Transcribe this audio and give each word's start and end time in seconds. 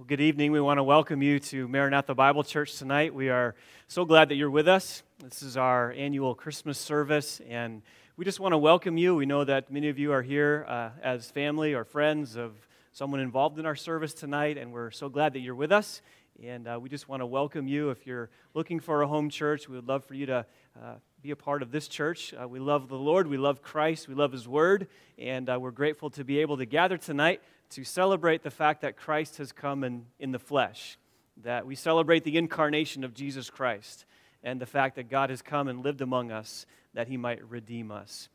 Well, 0.00 0.06
good 0.06 0.22
evening. 0.22 0.50
We 0.50 0.62
want 0.62 0.78
to 0.78 0.82
welcome 0.82 1.20
you 1.20 1.38
to 1.40 1.68
Maranatha 1.68 2.14
Bible 2.14 2.42
Church 2.42 2.78
tonight. 2.78 3.12
We 3.12 3.28
are 3.28 3.54
so 3.86 4.06
glad 4.06 4.30
that 4.30 4.36
you're 4.36 4.48
with 4.48 4.66
us. 4.66 5.02
This 5.22 5.42
is 5.42 5.58
our 5.58 5.92
annual 5.92 6.34
Christmas 6.34 6.78
service, 6.78 7.42
and 7.46 7.82
we 8.16 8.24
just 8.24 8.40
want 8.40 8.54
to 8.54 8.56
welcome 8.56 8.96
you. 8.96 9.14
We 9.14 9.26
know 9.26 9.44
that 9.44 9.70
many 9.70 9.90
of 9.90 9.98
you 9.98 10.12
are 10.12 10.22
here 10.22 10.64
uh, 10.66 10.88
as 11.02 11.30
family 11.30 11.74
or 11.74 11.84
friends 11.84 12.34
of 12.34 12.52
someone 12.92 13.20
involved 13.20 13.58
in 13.58 13.66
our 13.66 13.76
service 13.76 14.14
tonight, 14.14 14.56
and 14.56 14.72
we're 14.72 14.90
so 14.90 15.10
glad 15.10 15.34
that 15.34 15.40
you're 15.40 15.54
with 15.54 15.70
us. 15.70 16.00
And 16.42 16.66
uh, 16.66 16.78
we 16.80 16.88
just 16.88 17.06
want 17.06 17.20
to 17.20 17.26
welcome 17.26 17.68
you. 17.68 17.90
If 17.90 18.06
you're 18.06 18.30
looking 18.54 18.80
for 18.80 19.02
a 19.02 19.06
home 19.06 19.28
church, 19.28 19.68
we 19.68 19.76
would 19.76 19.86
love 19.86 20.06
for 20.06 20.14
you 20.14 20.24
to 20.24 20.46
uh, 20.82 20.94
be 21.20 21.30
a 21.30 21.36
part 21.36 21.60
of 21.60 21.72
this 21.72 21.88
church. 21.88 22.32
Uh, 22.32 22.48
we 22.48 22.58
love 22.58 22.88
the 22.88 22.96
Lord, 22.96 23.26
we 23.26 23.36
love 23.36 23.60
Christ, 23.60 24.08
we 24.08 24.14
love 24.14 24.32
His 24.32 24.48
Word, 24.48 24.88
and 25.18 25.50
uh, 25.50 25.58
we're 25.60 25.70
grateful 25.72 26.08
to 26.08 26.24
be 26.24 26.38
able 26.38 26.56
to 26.56 26.64
gather 26.64 26.96
tonight 26.96 27.42
to 27.70 27.84
celebrate 27.84 28.42
the 28.42 28.50
fact 28.50 28.82
that 28.82 28.96
Christ 28.96 29.38
has 29.38 29.52
come 29.52 29.84
in, 29.84 30.06
in 30.18 30.32
the 30.32 30.38
flesh, 30.38 30.98
that 31.42 31.66
we 31.66 31.74
celebrate 31.74 32.24
the 32.24 32.36
incarnation 32.36 33.04
of 33.04 33.14
Jesus 33.14 33.48
Christ, 33.48 34.04
and 34.42 34.60
the 34.60 34.66
fact 34.66 34.96
that 34.96 35.08
God 35.08 35.30
has 35.30 35.42
come 35.42 35.68
and 35.68 35.84
lived 35.84 36.00
among 36.00 36.30
us 36.32 36.66
that 36.94 37.08
he 37.08 37.16
might 37.16 37.48
redeem 37.48 37.90
us. 37.90 38.28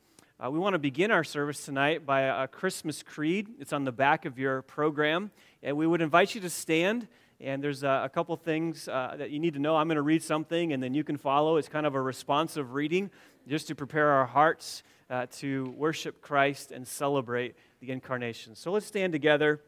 Uh, 0.43 0.49
we 0.51 0.59
want 0.59 0.73
to 0.73 0.79
begin 0.79 1.11
our 1.11 1.23
service 1.23 1.63
tonight 1.65 2.05
by 2.05 2.21
a, 2.21 2.47
Christmas 2.47 3.03
creed. 3.03 3.49
It's 3.59 3.73
on 3.73 3.85
the 3.85 3.91
back 3.91 4.25
of 4.25 4.37
your 4.37 4.61
program, 4.61 5.31
and 5.63 5.77
we 5.77 5.87
would 5.87 6.01
invite 6.01 6.35
you 6.35 6.41
to 6.41 6.49
stand. 6.49 7.07
And 7.41 7.63
there's 7.63 7.83
a, 7.83 8.03
a 8.05 8.09
couple 8.09 8.35
things 8.37 8.87
uh, 8.87 9.15
that 9.17 9.31
you 9.31 9.39
need 9.39 9.53
to 9.53 9.59
know. 9.59 9.75
I'm 9.75 9.87
going 9.87 9.95
to 9.95 10.01
read 10.01 10.23
something, 10.23 10.73
and 10.73 10.81
then 10.81 10.93
you 10.93 11.03
can 11.03 11.17
follow. 11.17 11.57
It's 11.57 11.69
kind 11.69 11.85
of 11.85 11.95
a 11.95 12.01
responsive 12.01 12.73
reading 12.73 13.11
just 13.47 13.67
to 13.67 13.75
prepare 13.75 14.09
our 14.09 14.25
hearts 14.25 14.83
uh, 15.09 15.27
to 15.37 15.73
worship 15.77 16.21
Christ 16.21 16.71
and 16.71 16.87
celebrate 16.87 17.55
the 17.79 17.91
incarnation. 17.91 18.55
So 18.55 18.71
let's 18.71 18.85
stand 18.85 19.13
together 19.13 19.61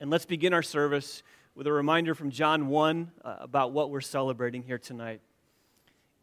and 0.00 0.10
let's 0.10 0.26
begin 0.26 0.52
our 0.52 0.62
service 0.62 1.22
with 1.54 1.66
a 1.66 1.72
reminder 1.72 2.14
from 2.14 2.30
John 2.30 2.68
1 2.68 3.10
uh, 3.24 3.36
about 3.40 3.72
what 3.72 3.90
we're 3.90 4.00
celebrating 4.00 4.62
here 4.62 4.78
tonight. 4.78 5.20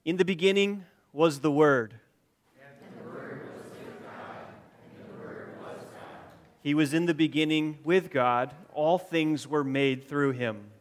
In 0.04 0.18
the 0.18 0.26
beginning 0.26 0.86
was 1.14 1.40
the 1.40 1.52
Word. 1.52 1.96
He 6.62 6.74
was 6.74 6.96
in 6.96 7.06
the 7.06 7.14
beginning 7.14 7.78
with 7.84 8.10
God. 8.10 8.52
All 8.74 8.98
things 8.98 9.48
were 9.48 9.64
made 9.64 10.10
through 10.10 10.32
him. 10.32 10.72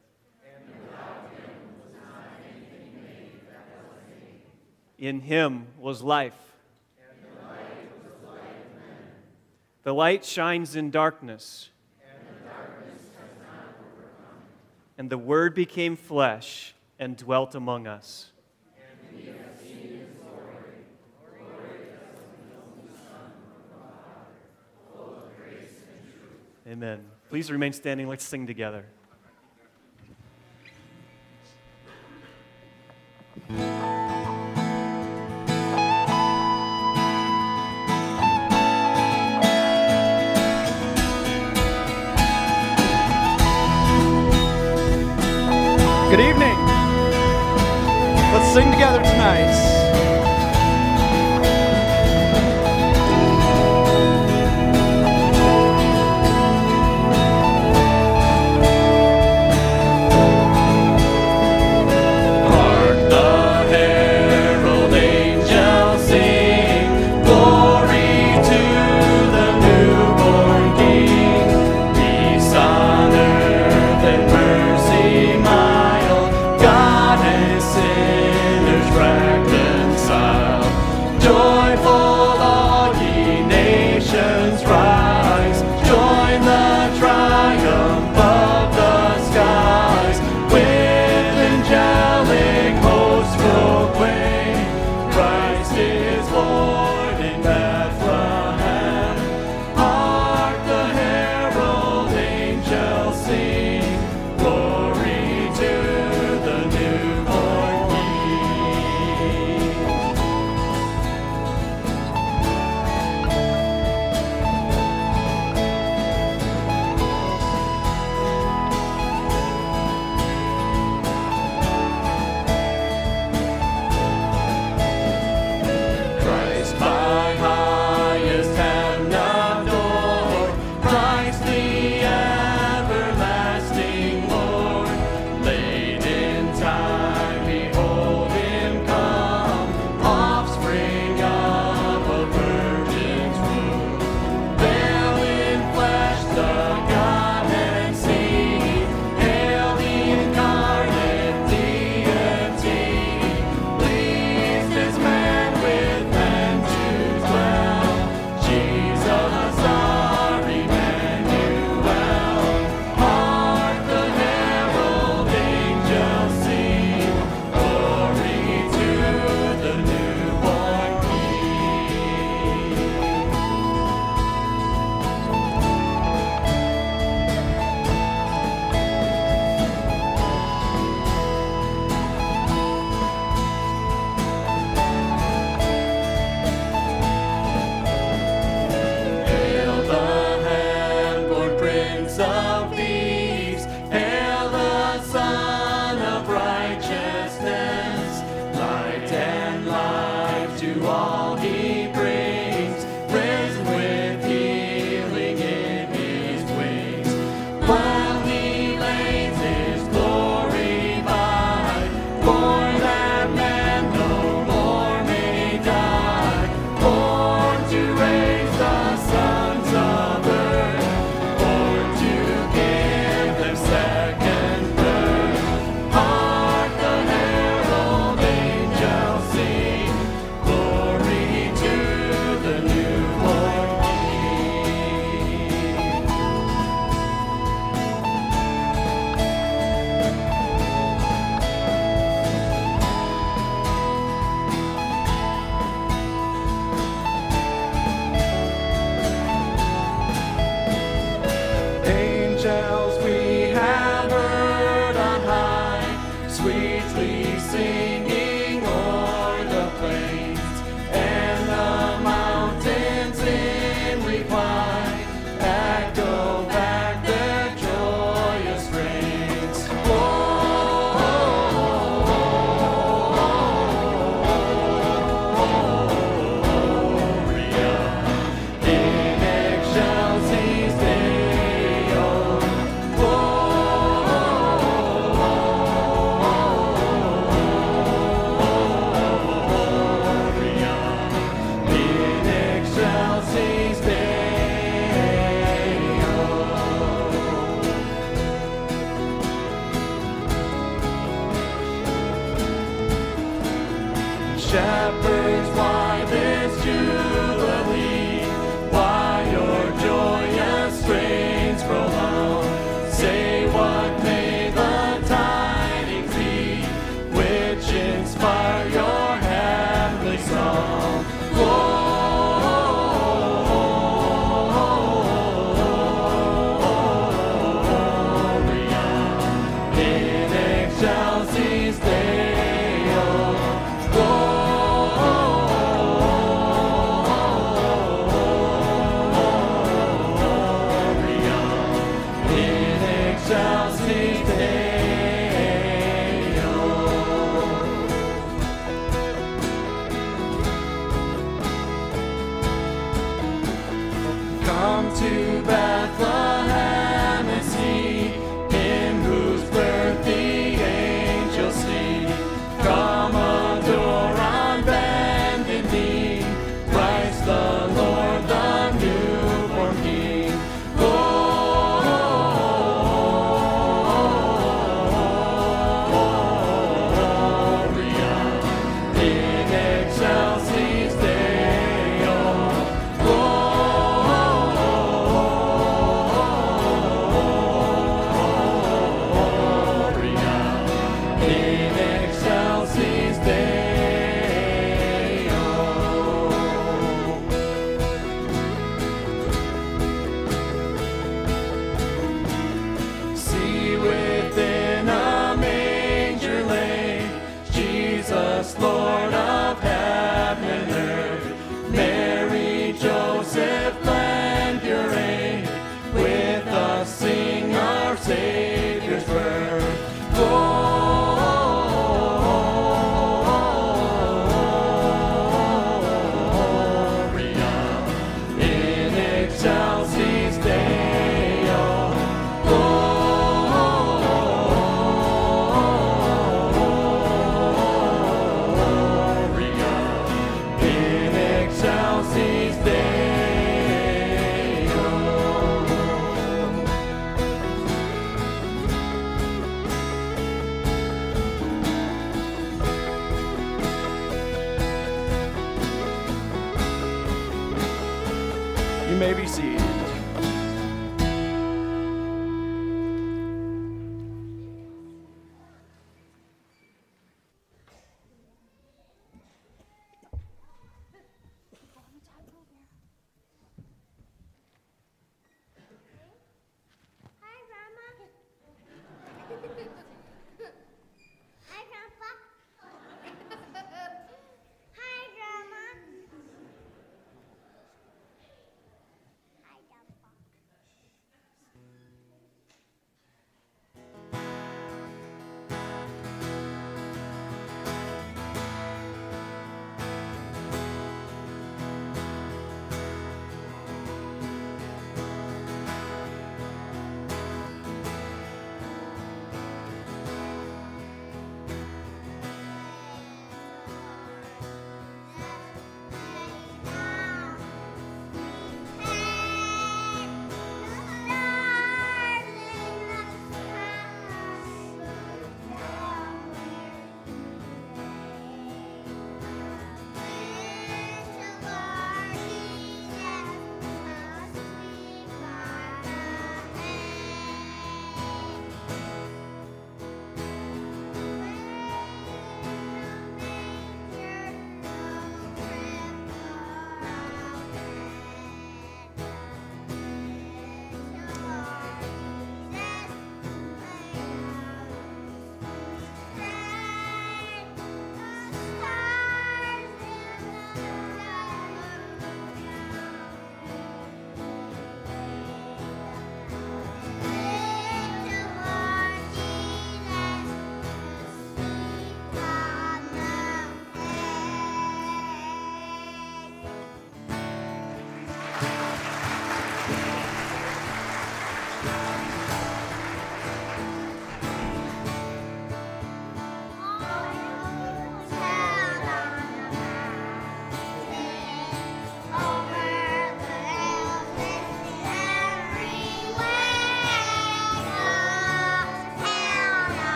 In 4.97 5.21
him 5.21 5.67
was 5.79 6.01
life 6.01 6.44
The 9.85 9.93
light 9.93 10.25
shines 10.25 10.77
in 10.77 10.91
darkness. 10.91 11.69
And 12.03 12.27
the, 12.27 12.49
darkness 12.49 13.03
and 14.97 15.11
the 15.11 15.19
Word 15.19 15.55
became 15.55 15.95
flesh 15.95 16.75
and 16.99 17.17
dwelt 17.17 17.55
among 17.55 17.87
us. 17.87 18.31
Amen. 26.67 27.05
Please 27.29 27.51
remain 27.51 27.75
standing. 27.75 28.09
Let's 28.09 28.25
sing 28.25 28.47
together. 28.47 28.87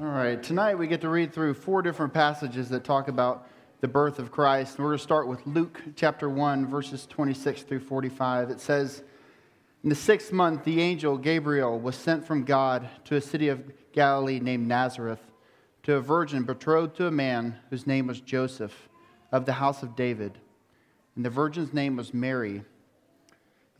All 0.00 0.04
right, 0.04 0.40
tonight 0.40 0.78
we 0.78 0.86
get 0.86 1.00
to 1.00 1.08
read 1.08 1.32
through 1.32 1.54
four 1.54 1.82
different 1.82 2.14
passages 2.14 2.68
that 2.68 2.84
talk 2.84 3.08
about 3.08 3.48
the 3.80 3.88
birth 3.88 4.20
of 4.20 4.30
Christ. 4.30 4.78
We're 4.78 4.90
going 4.90 4.98
to 4.98 5.02
start 5.02 5.26
with 5.26 5.44
Luke 5.44 5.82
chapter 5.96 6.30
1, 6.30 6.68
verses 6.68 7.04
26 7.06 7.62
through 7.62 7.80
45. 7.80 8.50
It 8.50 8.60
says, 8.60 9.02
In 9.82 9.88
the 9.88 9.96
sixth 9.96 10.30
month, 10.30 10.62
the 10.62 10.80
angel 10.80 11.18
Gabriel 11.18 11.80
was 11.80 11.96
sent 11.96 12.24
from 12.24 12.44
God 12.44 12.88
to 13.06 13.16
a 13.16 13.20
city 13.20 13.48
of 13.48 13.72
Galilee 13.90 14.38
named 14.38 14.68
Nazareth 14.68 15.32
to 15.82 15.96
a 15.96 16.00
virgin 16.00 16.44
betrothed 16.44 16.94
to 16.98 17.08
a 17.08 17.10
man 17.10 17.56
whose 17.68 17.84
name 17.84 18.06
was 18.06 18.20
Joseph 18.20 18.88
of 19.32 19.46
the 19.46 19.54
house 19.54 19.82
of 19.82 19.96
David. 19.96 20.38
And 21.16 21.24
the 21.24 21.30
virgin's 21.30 21.74
name 21.74 21.96
was 21.96 22.14
Mary. 22.14 22.62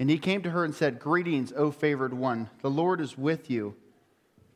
And 0.01 0.11
he 0.11 0.19
came 0.19 0.43
to 0.43 0.51
her 0.51 0.65
and 0.65 0.75
said, 0.75 0.99
Greetings, 0.99 1.53
O 1.55 1.71
favored 1.71 2.13
one, 2.13 2.51
the 2.61 2.71
Lord 2.71 3.01
is 3.01 3.17
with 3.17 3.49
you. 3.49 3.77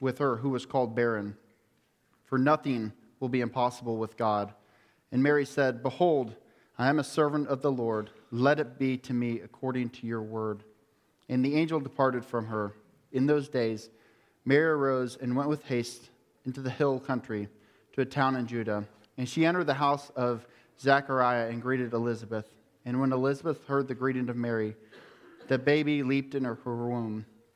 with 0.00 0.18
her 0.18 0.36
who 0.36 0.50
was 0.50 0.66
called 0.66 0.94
barren. 0.94 1.36
For 2.24 2.38
nothing 2.38 2.92
will 3.20 3.28
be 3.28 3.40
impossible 3.40 3.96
with 3.96 4.16
God. 4.16 4.52
And 5.12 5.22
Mary 5.22 5.44
said, 5.44 5.82
Behold, 5.82 6.34
I 6.78 6.88
am 6.88 6.98
a 6.98 7.04
servant 7.04 7.48
of 7.48 7.62
the 7.62 7.72
Lord. 7.72 8.10
Let 8.30 8.60
it 8.60 8.78
be 8.78 8.98
to 8.98 9.14
me 9.14 9.40
according 9.40 9.90
to 9.90 10.06
your 10.06 10.22
word. 10.22 10.64
And 11.28 11.44
the 11.44 11.56
angel 11.56 11.80
departed 11.80 12.24
from 12.24 12.46
her. 12.46 12.74
In 13.12 13.26
those 13.26 13.48
days, 13.48 13.88
Mary 14.44 14.66
arose 14.66 15.16
and 15.16 15.34
went 15.34 15.48
with 15.48 15.64
haste 15.64 16.10
into 16.44 16.60
the 16.60 16.70
hill 16.70 17.00
country 17.00 17.48
to 17.94 18.02
a 18.02 18.04
town 18.04 18.36
in 18.36 18.46
Judah. 18.46 18.84
And 19.16 19.28
she 19.28 19.46
entered 19.46 19.66
the 19.66 19.74
house 19.74 20.10
of 20.14 20.46
Zechariah 20.78 21.48
and 21.48 21.62
greeted 21.62 21.92
Elizabeth. 21.94 22.46
And 22.84 23.00
when 23.00 23.12
Elizabeth 23.12 23.66
heard 23.66 23.88
the 23.88 23.94
greeting 23.94 24.28
of 24.28 24.36
Mary, 24.36 24.76
the 25.48 25.58
baby 25.58 26.02
leaped 26.02 26.34
in 26.34 26.44
her 26.44 26.58
womb. 26.64 27.24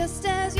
Just 0.00 0.24
as 0.24 0.56
you 0.56 0.59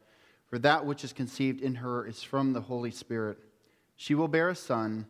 for 0.51 0.59
that 0.59 0.85
which 0.85 1.05
is 1.05 1.13
conceived 1.13 1.61
in 1.61 1.75
her 1.75 2.05
is 2.05 2.21
from 2.21 2.51
the 2.51 2.59
Holy 2.59 2.91
Spirit. 2.91 3.39
She 3.95 4.13
will 4.13 4.27
bear 4.27 4.49
a 4.49 4.55
son, 4.55 5.07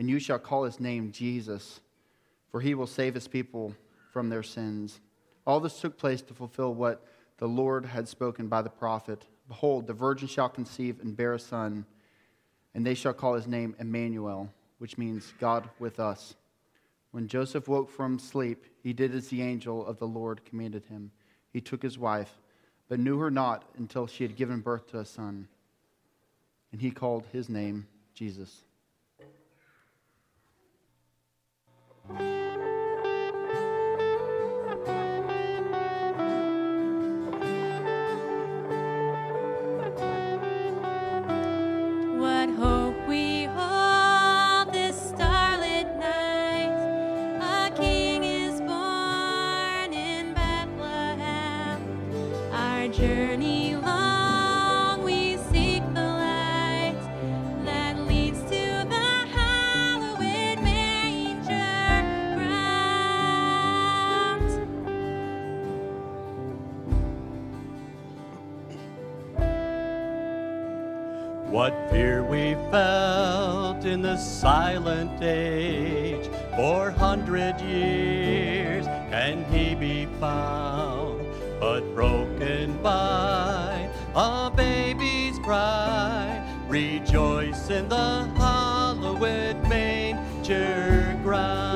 and 0.00 0.10
you 0.10 0.18
shall 0.18 0.40
call 0.40 0.64
his 0.64 0.80
name 0.80 1.12
Jesus, 1.12 1.80
for 2.50 2.60
he 2.60 2.74
will 2.74 2.88
save 2.88 3.14
his 3.14 3.28
people 3.28 3.72
from 4.12 4.28
their 4.28 4.42
sins. 4.42 5.00
All 5.46 5.60
this 5.60 5.80
took 5.80 5.96
place 5.96 6.22
to 6.22 6.34
fulfill 6.34 6.74
what 6.74 7.06
the 7.38 7.46
Lord 7.46 7.86
had 7.86 8.08
spoken 8.08 8.48
by 8.48 8.62
the 8.62 8.68
prophet 8.68 9.24
Behold, 9.46 9.86
the 9.86 9.92
virgin 9.92 10.26
shall 10.26 10.48
conceive 10.48 11.00
and 11.00 11.16
bear 11.16 11.34
a 11.34 11.38
son, 11.38 11.84
and 12.74 12.84
they 12.84 12.94
shall 12.94 13.12
call 13.12 13.34
his 13.34 13.46
name 13.46 13.76
Emmanuel, 13.78 14.50
which 14.78 14.96
means 14.96 15.34
God 15.38 15.68
with 15.78 16.00
us. 16.00 16.34
When 17.10 17.28
Joseph 17.28 17.68
woke 17.68 17.90
from 17.90 18.18
sleep, 18.18 18.64
he 18.82 18.94
did 18.94 19.14
as 19.14 19.28
the 19.28 19.42
angel 19.42 19.86
of 19.86 19.98
the 19.98 20.08
Lord 20.08 20.44
commanded 20.46 20.86
him. 20.86 21.12
He 21.52 21.60
took 21.60 21.82
his 21.82 21.98
wife, 21.98 22.32
but 22.88 23.00
knew 23.00 23.18
her 23.18 23.30
not 23.30 23.64
until 23.78 24.06
she 24.06 24.24
had 24.24 24.36
given 24.36 24.60
birth 24.60 24.90
to 24.90 24.98
a 24.98 25.04
son. 25.04 25.48
And 26.72 26.80
he 26.80 26.90
called 26.90 27.24
his 27.32 27.48
name 27.48 27.86
Jesus. 28.14 28.62
Silent 74.16 75.22
age, 75.22 76.28
four 76.56 76.90
hundred 76.90 77.60
years 77.60 78.86
can 79.10 79.44
he 79.52 79.74
be 79.74 80.06
found, 80.20 81.26
but 81.60 81.80
broken 81.94 82.76
by 82.82 83.88
a 84.14 84.50
baby's 84.54 85.38
cry. 85.40 86.40
Rejoice 86.68 87.70
in 87.70 87.88
the 87.88 88.24
hallowed 88.36 89.62
manger 89.68 91.18
ground. 91.22 91.73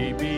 baby. 0.00 0.29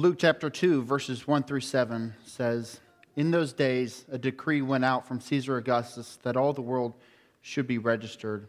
Luke 0.00 0.16
chapter 0.18 0.48
2, 0.48 0.84
verses 0.84 1.28
1 1.28 1.42
through 1.42 1.60
7 1.60 2.14
says, 2.24 2.80
In 3.16 3.30
those 3.30 3.52
days, 3.52 4.06
a 4.10 4.16
decree 4.16 4.62
went 4.62 4.82
out 4.82 5.06
from 5.06 5.20
Caesar 5.20 5.58
Augustus 5.58 6.18
that 6.22 6.38
all 6.38 6.54
the 6.54 6.62
world 6.62 6.94
should 7.42 7.66
be 7.66 7.76
registered. 7.76 8.46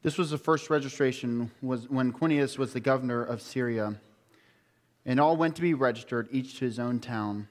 This 0.00 0.16
was 0.16 0.30
the 0.30 0.38
first 0.38 0.70
registration 0.70 1.50
was 1.60 1.86
when 1.90 2.14
Quirinius 2.14 2.56
was 2.56 2.72
the 2.72 2.80
governor 2.80 3.22
of 3.22 3.42
Syria. 3.42 4.00
And 5.04 5.20
all 5.20 5.36
went 5.36 5.54
to 5.56 5.60
be 5.60 5.74
registered, 5.74 6.28
each 6.30 6.58
to 6.60 6.64
his 6.64 6.78
own 6.78 6.98
town. 6.98 7.46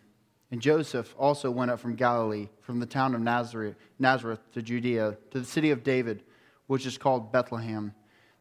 And 0.50 0.60
Joseph 0.60 1.14
also 1.20 1.52
went 1.52 1.70
up 1.70 1.80
from 1.80 1.94
Galilee, 1.94 2.50
from 2.62 2.80
the 2.80 2.88
town 2.88 3.14
of 3.14 3.22
Nazareth, 3.22 3.76
Nazareth 4.00 4.40
to 4.54 4.64
Judea, 4.64 5.18
to 5.30 5.40
the 5.40 5.46
city 5.46 5.70
of 5.70 5.84
David, 5.84 6.24
which 6.66 6.88
is 6.88 6.98
called 6.98 7.32
Bethlehem, 7.32 7.94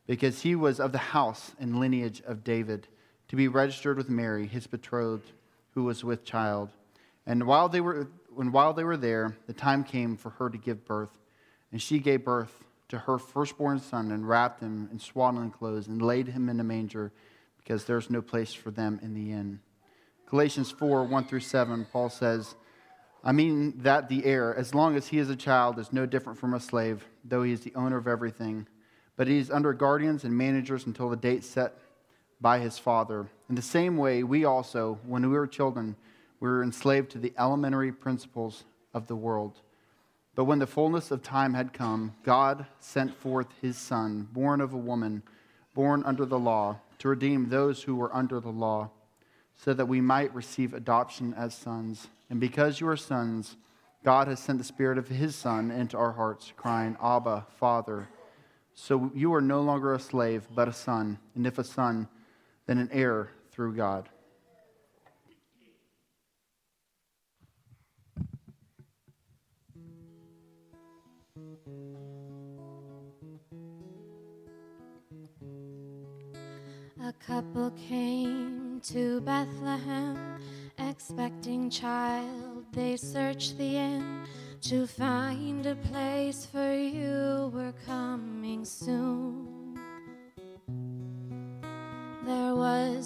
because 0.06 0.40
he 0.40 0.54
was 0.54 0.80
of 0.80 0.92
the 0.92 0.98
house 1.12 1.52
and 1.60 1.78
lineage 1.78 2.22
of 2.26 2.42
David, 2.42 2.88
to 3.28 3.36
be 3.36 3.48
registered 3.48 3.96
with 3.96 4.08
Mary, 4.08 4.46
his 4.46 4.66
betrothed, 4.66 5.32
who 5.74 5.84
was 5.84 6.04
with 6.04 6.24
child. 6.24 6.70
And 7.26 7.46
while 7.46 7.68
they 7.68 7.80
were, 7.80 8.08
when 8.34 8.52
while 8.52 8.72
they 8.72 8.84
were 8.84 8.96
there, 8.96 9.36
the 9.46 9.52
time 9.52 9.84
came 9.84 10.16
for 10.16 10.30
her 10.30 10.48
to 10.48 10.58
give 10.58 10.84
birth. 10.84 11.18
And 11.72 11.82
she 11.82 11.98
gave 11.98 12.24
birth 12.24 12.64
to 12.88 12.98
her 12.98 13.18
firstborn 13.18 13.80
son, 13.80 14.12
and 14.12 14.28
wrapped 14.28 14.60
him 14.60 14.88
in 14.92 14.98
swaddling 15.00 15.50
clothes, 15.50 15.88
and 15.88 16.00
laid 16.00 16.28
him 16.28 16.48
in 16.48 16.60
a 16.60 16.64
manger, 16.64 17.12
because 17.58 17.84
there's 17.84 18.10
no 18.10 18.22
place 18.22 18.54
for 18.54 18.70
them 18.70 19.00
in 19.02 19.12
the 19.12 19.32
inn. 19.32 19.60
Galatians 20.26 20.70
4 20.70 21.04
1 21.04 21.24
through 21.24 21.40
7, 21.40 21.86
Paul 21.92 22.08
says, 22.10 22.54
I 23.24 23.32
mean 23.32 23.78
that 23.78 24.08
the 24.08 24.24
heir, 24.24 24.54
as 24.54 24.72
long 24.72 24.94
as 24.94 25.08
he 25.08 25.18
is 25.18 25.30
a 25.30 25.36
child, 25.36 25.80
is 25.80 25.92
no 25.92 26.06
different 26.06 26.38
from 26.38 26.54
a 26.54 26.60
slave, 26.60 27.04
though 27.24 27.42
he 27.42 27.50
is 27.50 27.62
the 27.62 27.74
owner 27.74 27.96
of 27.96 28.06
everything. 28.06 28.68
But 29.16 29.26
he 29.26 29.38
is 29.38 29.50
under 29.50 29.72
guardians 29.72 30.22
and 30.22 30.36
managers 30.36 30.86
until 30.86 31.08
the 31.08 31.16
date 31.16 31.42
set 31.42 31.76
by 32.40 32.58
his 32.58 32.78
father. 32.78 33.26
In 33.48 33.54
the 33.54 33.62
same 33.62 33.96
way, 33.96 34.22
we 34.22 34.44
also, 34.44 34.98
when 35.06 35.22
we 35.22 35.36
were 35.36 35.46
children, 35.46 35.96
we 36.40 36.48
were 36.48 36.62
enslaved 36.62 37.10
to 37.12 37.18
the 37.18 37.32
elementary 37.38 37.92
principles 37.92 38.64
of 38.92 39.06
the 39.06 39.16
world. 39.16 39.60
But 40.34 40.44
when 40.44 40.58
the 40.58 40.66
fullness 40.66 41.10
of 41.10 41.22
time 41.22 41.54
had 41.54 41.72
come, 41.72 42.14
God 42.22 42.66
sent 42.78 43.14
forth 43.14 43.48
his 43.62 43.78
Son, 43.78 44.28
born 44.32 44.60
of 44.60 44.74
a 44.74 44.78
woman, 44.78 45.22
born 45.74 46.02
under 46.04 46.26
the 46.26 46.38
law, 46.38 46.78
to 46.98 47.08
redeem 47.08 47.48
those 47.48 47.82
who 47.82 47.96
were 47.96 48.14
under 48.14 48.38
the 48.40 48.50
law, 48.50 48.90
so 49.56 49.72
that 49.72 49.88
we 49.88 50.00
might 50.02 50.34
receive 50.34 50.74
adoption 50.74 51.32
as 51.34 51.54
sons. 51.54 52.08
And 52.28 52.38
because 52.38 52.80
you 52.80 52.88
are 52.88 52.96
sons, 52.96 53.56
God 54.04 54.28
has 54.28 54.38
sent 54.38 54.58
the 54.58 54.64
Spirit 54.64 54.98
of 54.98 55.08
his 55.08 55.34
Son 55.34 55.70
into 55.70 55.96
our 55.96 56.12
hearts, 56.12 56.52
crying, 56.56 56.96
Abba, 57.02 57.46
Father. 57.58 58.08
So 58.74 59.10
you 59.14 59.32
are 59.32 59.40
no 59.40 59.62
longer 59.62 59.94
a 59.94 59.98
slave, 59.98 60.46
but 60.54 60.68
a 60.68 60.72
son, 60.72 61.18
and 61.34 61.46
if 61.46 61.58
a 61.58 61.64
son, 61.64 62.08
then 62.66 62.78
an 62.78 62.88
heir 62.92 63.30
through 63.52 63.74
God. 63.74 64.08
A 77.02 77.12
couple 77.24 77.70
came 77.88 78.80
to 78.82 79.20
Bethlehem, 79.20 80.40
expecting 80.78 81.70
child. 81.70 82.64
They 82.72 82.96
searched 82.96 83.56
the 83.58 83.76
inn 83.76 84.26
to 84.62 84.88
find 84.88 85.64
a 85.66 85.76
place 85.76 86.46
for 86.46 86.74
you. 86.74 87.52
We're 87.54 87.74
coming 87.86 88.64
soon. 88.64 88.95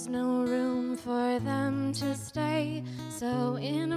There 0.00 0.12
was 0.12 0.18
no 0.18 0.44
room 0.44 0.96
for 0.96 1.38
them 1.40 1.92
to 1.92 2.14
stay, 2.14 2.82
so 3.10 3.56
in 3.56 3.92
a 3.92 3.96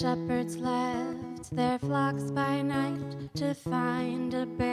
shepherds 0.00 0.56
left 0.56 1.54
their 1.54 1.78
flocks 1.78 2.30
by 2.30 2.62
night 2.62 3.34
to 3.34 3.52
find 3.52 4.32
a 4.32 4.46
baby 4.46 4.69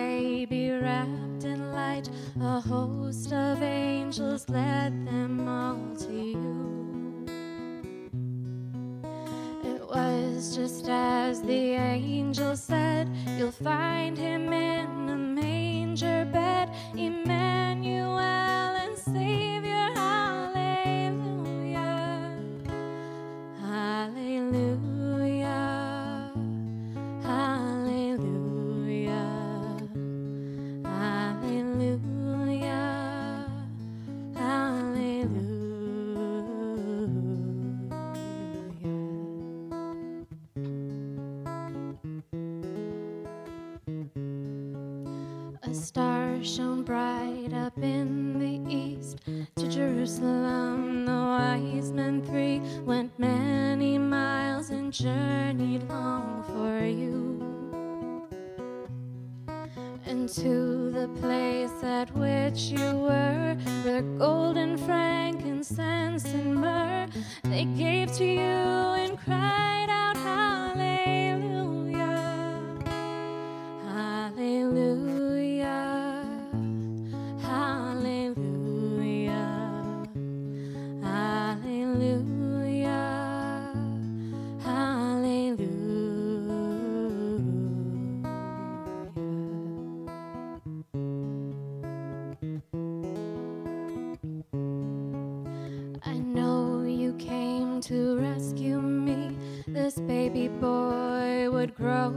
grow 101.77 102.16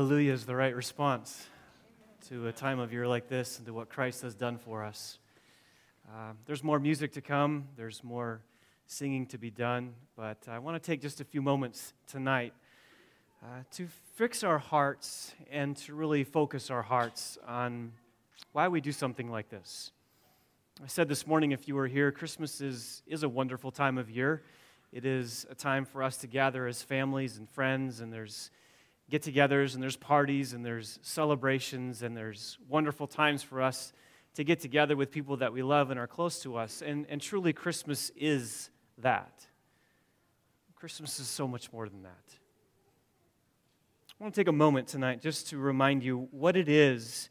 Hallelujah 0.00 0.32
is 0.32 0.46
the 0.46 0.56
right 0.56 0.74
response 0.74 1.46
to 2.30 2.46
a 2.46 2.52
time 2.52 2.78
of 2.78 2.90
year 2.90 3.06
like 3.06 3.28
this 3.28 3.58
and 3.58 3.66
to 3.66 3.74
what 3.74 3.90
Christ 3.90 4.22
has 4.22 4.34
done 4.34 4.56
for 4.56 4.82
us. 4.82 5.18
Uh, 6.08 6.32
there's 6.46 6.64
more 6.64 6.78
music 6.80 7.12
to 7.12 7.20
come, 7.20 7.68
there's 7.76 8.02
more 8.02 8.40
singing 8.86 9.26
to 9.26 9.36
be 9.36 9.50
done, 9.50 9.92
but 10.16 10.38
I 10.48 10.58
want 10.58 10.82
to 10.82 10.90
take 10.90 11.02
just 11.02 11.20
a 11.20 11.24
few 11.24 11.42
moments 11.42 11.92
tonight 12.06 12.54
uh, 13.42 13.64
to 13.72 13.88
fix 14.14 14.42
our 14.42 14.56
hearts 14.56 15.34
and 15.50 15.76
to 15.76 15.92
really 15.92 16.24
focus 16.24 16.70
our 16.70 16.80
hearts 16.80 17.36
on 17.46 17.92
why 18.52 18.68
we 18.68 18.80
do 18.80 18.92
something 18.92 19.30
like 19.30 19.50
this. 19.50 19.92
I 20.82 20.86
said 20.86 21.10
this 21.10 21.26
morning, 21.26 21.52
if 21.52 21.68
you 21.68 21.74
were 21.74 21.88
here, 21.88 22.10
Christmas 22.10 22.62
is, 22.62 23.02
is 23.06 23.22
a 23.22 23.28
wonderful 23.28 23.70
time 23.70 23.98
of 23.98 24.08
year. 24.08 24.44
It 24.94 25.04
is 25.04 25.44
a 25.50 25.54
time 25.54 25.84
for 25.84 26.02
us 26.02 26.16
to 26.16 26.26
gather 26.26 26.66
as 26.66 26.82
families 26.82 27.36
and 27.36 27.46
friends, 27.50 28.00
and 28.00 28.10
there's 28.10 28.50
get 29.10 29.22
togethers, 29.22 29.74
and 29.74 29.82
there's 29.82 29.96
parties, 29.96 30.52
and 30.52 30.64
there's 30.64 30.98
celebrations, 31.02 32.02
and 32.02 32.16
there's 32.16 32.58
wonderful 32.68 33.06
times 33.06 33.42
for 33.42 33.60
us 33.60 33.92
to 34.34 34.44
get 34.44 34.60
together 34.60 34.96
with 34.96 35.10
people 35.10 35.36
that 35.38 35.52
we 35.52 35.62
love 35.62 35.90
and 35.90 35.98
are 35.98 36.06
close 36.06 36.40
to 36.42 36.56
us. 36.56 36.82
And, 36.82 37.06
and 37.08 37.20
truly, 37.20 37.52
Christmas 37.52 38.10
is 38.16 38.70
that. 38.98 39.46
Christmas 40.76 41.18
is 41.18 41.26
so 41.26 41.46
much 41.46 41.72
more 41.72 41.88
than 41.88 42.04
that. 42.04 42.10
I 44.18 44.24
want 44.24 44.34
to 44.34 44.40
take 44.40 44.48
a 44.48 44.52
moment 44.52 44.86
tonight 44.86 45.20
just 45.20 45.48
to 45.48 45.58
remind 45.58 46.04
you 46.04 46.28
what 46.30 46.56
it 46.56 46.68
is 46.68 47.28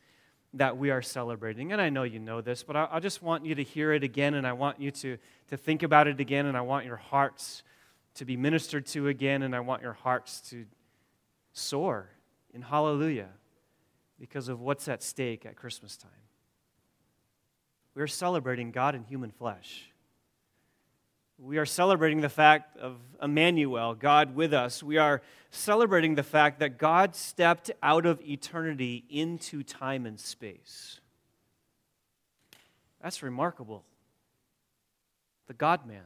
that 0.55 0.77
we 0.77 0.89
are 0.89 1.01
celebrating. 1.01 1.71
And 1.71 1.81
I 1.81 1.89
know 1.89 2.03
you 2.03 2.19
know 2.19 2.41
this, 2.41 2.63
but 2.63 2.75
I, 2.75 2.87
I, 2.91 2.99
just 2.99 3.21
want 3.21 3.45
you 3.45 3.55
to 3.55 3.63
hear 3.63 3.93
it 3.93 4.03
again, 4.03 4.33
and 4.33 4.45
I 4.45 4.53
want 4.53 4.81
you 4.81 4.91
to, 4.91 5.17
to 5.49 5.57
think 5.57 5.83
about 5.83 6.07
it 6.07 6.19
again, 6.19 6.47
and 6.47 6.57
I 6.57 6.61
want 6.61 6.85
your 6.85 6.97
hearts 6.97 7.63
to 8.15 8.25
be 8.25 8.35
ministered 8.35 8.85
to 8.87 9.07
again, 9.07 9.43
and 9.43 9.55
I 9.55 9.59
want 9.59 9.81
your 9.81 9.93
hearts 9.93 10.41
to 10.49 10.65
soar 11.59 12.09
in 12.53 12.61
hallelujah 12.61 13.29
because 14.19 14.49
of 14.49 14.59
what's 14.59 14.87
at 14.87 15.03
stake 15.03 15.45
at 15.45 15.55
Christmas 15.55 15.97
time. 15.97 16.11
We're 17.95 18.07
celebrating 18.07 18.71
God 18.71 18.95
in 18.95 19.03
human 19.03 19.31
flesh. 19.31 19.91
We 21.37 21.57
are 21.57 21.65
celebrating 21.65 22.21
the 22.21 22.29
fact 22.29 22.77
of 22.77 22.97
Emmanuel, 23.21 23.95
God 23.95 24.35
with 24.35 24.53
us. 24.53 24.83
We 24.83 24.97
are 24.97 25.21
celebrating 25.51 26.15
the 26.15 26.23
fact 26.23 26.59
that 26.59 26.77
God 26.77 27.15
stepped 27.15 27.71
out 27.81 28.05
of 28.05 28.21
eternity 28.21 29.05
into 29.09 29.63
time 29.63 30.05
and 30.05 30.19
space. 30.19 30.99
That's 33.01 33.23
remarkable. 33.23 33.85
The 35.47 35.53
God 35.53 35.85
man. 35.85 36.03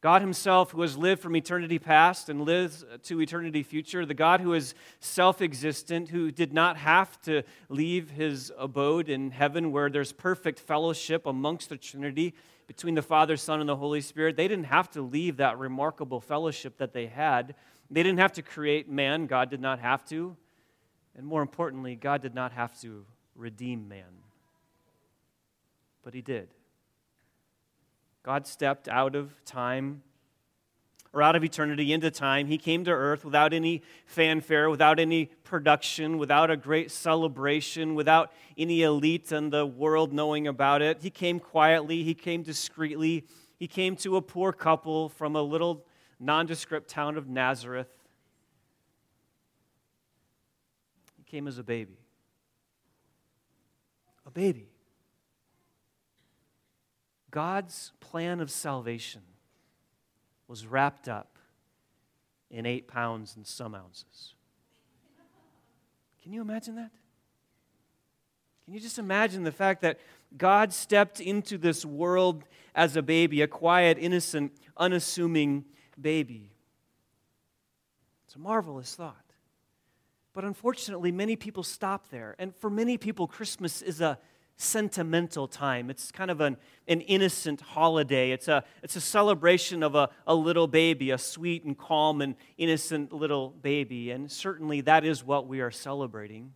God 0.00 0.22
Himself, 0.22 0.70
who 0.70 0.82
has 0.82 0.96
lived 0.96 1.20
from 1.20 1.34
eternity 1.34 1.78
past 1.78 2.28
and 2.28 2.42
lives 2.42 2.84
to 3.04 3.20
eternity 3.20 3.64
future, 3.64 4.06
the 4.06 4.14
God 4.14 4.40
who 4.40 4.52
is 4.52 4.74
self 5.00 5.42
existent, 5.42 6.08
who 6.08 6.30
did 6.30 6.52
not 6.52 6.76
have 6.76 7.20
to 7.22 7.42
leave 7.68 8.10
His 8.10 8.52
abode 8.56 9.08
in 9.08 9.32
heaven 9.32 9.72
where 9.72 9.90
there's 9.90 10.12
perfect 10.12 10.60
fellowship 10.60 11.26
amongst 11.26 11.68
the 11.68 11.76
Trinity 11.76 12.34
between 12.68 12.94
the 12.94 13.02
Father, 13.02 13.36
Son, 13.36 13.58
and 13.58 13.68
the 13.68 13.74
Holy 13.74 14.00
Spirit. 14.00 14.36
They 14.36 14.46
didn't 14.46 14.66
have 14.66 14.88
to 14.92 15.02
leave 15.02 15.38
that 15.38 15.58
remarkable 15.58 16.20
fellowship 16.20 16.78
that 16.78 16.92
they 16.92 17.06
had. 17.06 17.56
They 17.90 18.02
didn't 18.04 18.20
have 18.20 18.34
to 18.34 18.42
create 18.42 18.88
man, 18.88 19.26
God 19.26 19.50
did 19.50 19.60
not 19.60 19.80
have 19.80 20.04
to. 20.10 20.36
And 21.16 21.26
more 21.26 21.42
importantly, 21.42 21.96
God 21.96 22.22
did 22.22 22.34
not 22.34 22.52
have 22.52 22.80
to 22.82 23.04
redeem 23.34 23.88
man. 23.88 24.22
But 26.04 26.14
He 26.14 26.22
did. 26.22 26.48
God 28.22 28.46
stepped 28.46 28.88
out 28.88 29.14
of 29.14 29.44
time 29.44 30.02
or 31.12 31.22
out 31.22 31.34
of 31.34 31.42
eternity 31.42 31.92
into 31.92 32.10
time. 32.10 32.46
He 32.46 32.58
came 32.58 32.84
to 32.84 32.90
earth 32.90 33.24
without 33.24 33.52
any 33.52 33.82
fanfare, 34.04 34.68
without 34.68 35.00
any 35.00 35.26
production, 35.44 36.18
without 36.18 36.50
a 36.50 36.56
great 36.56 36.90
celebration, 36.90 37.94
without 37.94 38.32
any 38.56 38.82
elite 38.82 39.32
in 39.32 39.50
the 39.50 39.64
world 39.64 40.12
knowing 40.12 40.46
about 40.46 40.82
it. 40.82 41.02
He 41.02 41.10
came 41.10 41.40
quietly, 41.40 42.02
he 42.02 42.14
came 42.14 42.42
discreetly. 42.42 43.24
He 43.58 43.66
came 43.66 43.96
to 43.96 44.16
a 44.16 44.22
poor 44.22 44.52
couple 44.52 45.08
from 45.08 45.34
a 45.34 45.42
little 45.42 45.84
nondescript 46.20 46.88
town 46.88 47.16
of 47.16 47.28
Nazareth. 47.28 47.88
He 51.16 51.24
came 51.24 51.48
as 51.48 51.58
a 51.58 51.64
baby. 51.64 51.98
A 54.26 54.30
baby. 54.30 54.68
God's 57.30 57.92
plan 58.00 58.40
of 58.40 58.50
salvation 58.50 59.22
was 60.46 60.66
wrapped 60.66 61.08
up 61.08 61.38
in 62.50 62.64
eight 62.64 62.88
pounds 62.88 63.36
and 63.36 63.46
some 63.46 63.74
ounces. 63.74 64.34
Can 66.22 66.32
you 66.32 66.40
imagine 66.40 66.76
that? 66.76 66.90
Can 68.64 68.74
you 68.74 68.80
just 68.80 68.98
imagine 68.98 69.44
the 69.44 69.52
fact 69.52 69.82
that 69.82 69.98
God 70.36 70.72
stepped 70.72 71.20
into 71.20 71.56
this 71.56 71.84
world 71.84 72.44
as 72.74 72.96
a 72.96 73.02
baby, 73.02 73.40
a 73.40 73.46
quiet, 73.46 73.96
innocent, 73.98 74.52
unassuming 74.76 75.64
baby? 75.98 76.52
It's 78.26 78.36
a 78.36 78.38
marvelous 78.38 78.94
thought. 78.94 79.24
But 80.34 80.44
unfortunately, 80.44 81.10
many 81.10 81.34
people 81.34 81.62
stop 81.62 82.10
there. 82.10 82.36
And 82.38 82.54
for 82.56 82.68
many 82.68 82.98
people, 82.98 83.26
Christmas 83.26 83.80
is 83.80 84.00
a 84.00 84.18
sentimental 84.58 85.46
time. 85.46 85.88
It's 85.88 86.10
kind 86.10 86.30
of 86.30 86.40
an, 86.40 86.56
an 86.88 87.00
innocent 87.02 87.60
holiday. 87.60 88.32
It's 88.32 88.48
a, 88.48 88.64
it's 88.82 88.96
a 88.96 89.00
celebration 89.00 89.84
of 89.84 89.94
a, 89.94 90.10
a 90.26 90.34
little 90.34 90.66
baby, 90.66 91.12
a 91.12 91.18
sweet 91.18 91.64
and 91.64 91.78
calm 91.78 92.20
and 92.20 92.34
innocent 92.58 93.12
little 93.12 93.50
baby. 93.50 94.10
And 94.10 94.30
certainly 94.30 94.80
that 94.82 95.04
is 95.04 95.24
what 95.24 95.46
we 95.46 95.60
are 95.60 95.70
celebrating. 95.70 96.52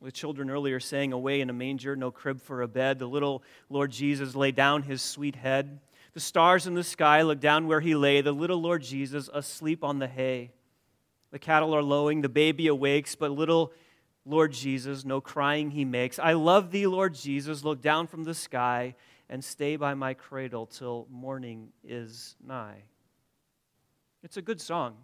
The 0.00 0.10
children 0.10 0.50
earlier 0.50 0.80
saying, 0.80 1.12
Away 1.12 1.42
in 1.42 1.50
a 1.50 1.52
manger, 1.52 1.94
no 1.94 2.10
crib 2.10 2.40
for 2.40 2.62
a 2.62 2.68
bed. 2.68 2.98
The 2.98 3.06
little 3.06 3.44
Lord 3.68 3.92
Jesus 3.92 4.34
lay 4.34 4.50
down 4.50 4.82
his 4.82 5.02
sweet 5.02 5.36
head. 5.36 5.80
The 6.14 6.20
stars 6.20 6.66
in 6.66 6.74
the 6.74 6.82
sky 6.82 7.22
look 7.22 7.40
down 7.40 7.68
where 7.68 7.80
he 7.80 7.94
lay. 7.94 8.22
The 8.22 8.32
little 8.32 8.60
Lord 8.60 8.82
Jesus 8.82 9.28
asleep 9.32 9.84
on 9.84 9.98
the 9.98 10.08
hay. 10.08 10.50
The 11.30 11.38
cattle 11.38 11.74
are 11.74 11.82
lowing, 11.82 12.22
the 12.22 12.28
baby 12.28 12.66
awakes, 12.66 13.14
but 13.14 13.30
little 13.30 13.72
Lord 14.24 14.52
Jesus, 14.52 15.04
no 15.04 15.20
crying 15.20 15.70
he 15.70 15.84
makes. 15.84 16.18
I 16.18 16.34
love 16.34 16.70
thee, 16.70 16.86
Lord 16.86 17.14
Jesus. 17.14 17.64
Look 17.64 17.82
down 17.82 18.06
from 18.06 18.24
the 18.24 18.34
sky 18.34 18.94
and 19.28 19.42
stay 19.42 19.76
by 19.76 19.94
my 19.94 20.14
cradle 20.14 20.66
till 20.66 21.06
morning 21.10 21.70
is 21.82 22.36
nigh. 22.46 22.82
It's 24.22 24.36
a 24.36 24.42
good 24.42 24.60
song. 24.60 24.96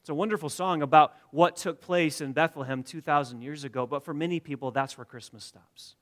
It's 0.00 0.08
a 0.08 0.14
wonderful 0.14 0.48
song 0.48 0.82
about 0.82 1.14
what 1.30 1.56
took 1.56 1.80
place 1.80 2.20
in 2.20 2.32
Bethlehem 2.32 2.82
2,000 2.82 3.40
years 3.40 3.64
ago, 3.64 3.86
but 3.86 4.04
for 4.04 4.12
many 4.12 4.40
people, 4.40 4.70
that's 4.70 4.98
where 4.98 5.04
Christmas 5.04 5.44
stops. 5.44 5.94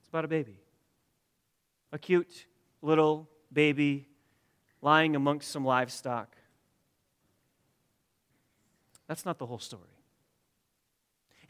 It's 0.00 0.08
about 0.08 0.26
a 0.26 0.28
baby, 0.28 0.58
a 1.90 1.98
cute 1.98 2.46
little 2.82 3.28
baby 3.52 4.06
lying 4.82 5.16
amongst 5.16 5.50
some 5.50 5.64
livestock. 5.64 6.36
That's 9.08 9.24
not 9.24 9.38
the 9.38 9.46
whole 9.46 9.58
story. 9.58 9.99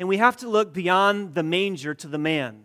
And 0.00 0.08
we 0.08 0.16
have 0.16 0.38
to 0.38 0.48
look 0.48 0.72
beyond 0.72 1.34
the 1.34 1.42
manger 1.42 1.94
to 1.94 2.08
the 2.08 2.16
man. 2.16 2.62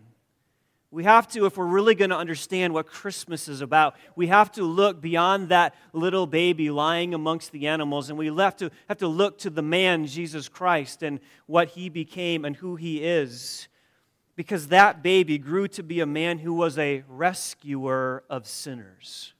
We 0.90 1.04
have 1.04 1.28
to, 1.32 1.44
if 1.44 1.58
we're 1.58 1.66
really 1.66 1.94
going 1.94 2.08
to 2.08 2.16
understand 2.16 2.72
what 2.72 2.86
Christmas 2.86 3.46
is 3.46 3.60
about, 3.60 3.94
we 4.14 4.28
have 4.28 4.50
to 4.52 4.62
look 4.62 5.02
beyond 5.02 5.50
that 5.50 5.74
little 5.92 6.26
baby 6.26 6.70
lying 6.70 7.12
amongst 7.12 7.52
the 7.52 7.66
animals, 7.66 8.08
and 8.08 8.18
we 8.18 8.34
have 8.34 8.56
to, 8.56 8.70
have 8.88 8.96
to 8.98 9.06
look 9.06 9.36
to 9.40 9.50
the 9.50 9.60
man, 9.60 10.06
Jesus 10.06 10.48
Christ, 10.48 11.02
and 11.02 11.20
what 11.44 11.68
he 11.68 11.90
became 11.90 12.46
and 12.46 12.56
who 12.56 12.76
he 12.76 13.04
is. 13.04 13.68
Because 14.34 14.68
that 14.68 15.02
baby 15.02 15.36
grew 15.36 15.68
to 15.68 15.82
be 15.82 16.00
a 16.00 16.06
man 16.06 16.38
who 16.38 16.54
was 16.54 16.78
a 16.78 17.04
rescuer 17.06 18.24
of 18.30 18.46
sinners. 18.46 19.34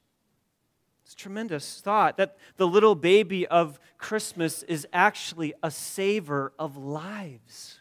It's 1.02 1.14
a 1.14 1.16
tremendous 1.16 1.80
thought 1.80 2.18
that 2.18 2.36
the 2.58 2.66
little 2.66 2.94
baby 2.94 3.46
of 3.46 3.80
Christmas 3.96 4.62
is 4.64 4.86
actually 4.92 5.54
a 5.62 5.70
saver 5.70 6.52
of 6.58 6.76
lives. 6.76 7.80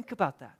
Think 0.00 0.12
about 0.12 0.38
that. 0.40 0.56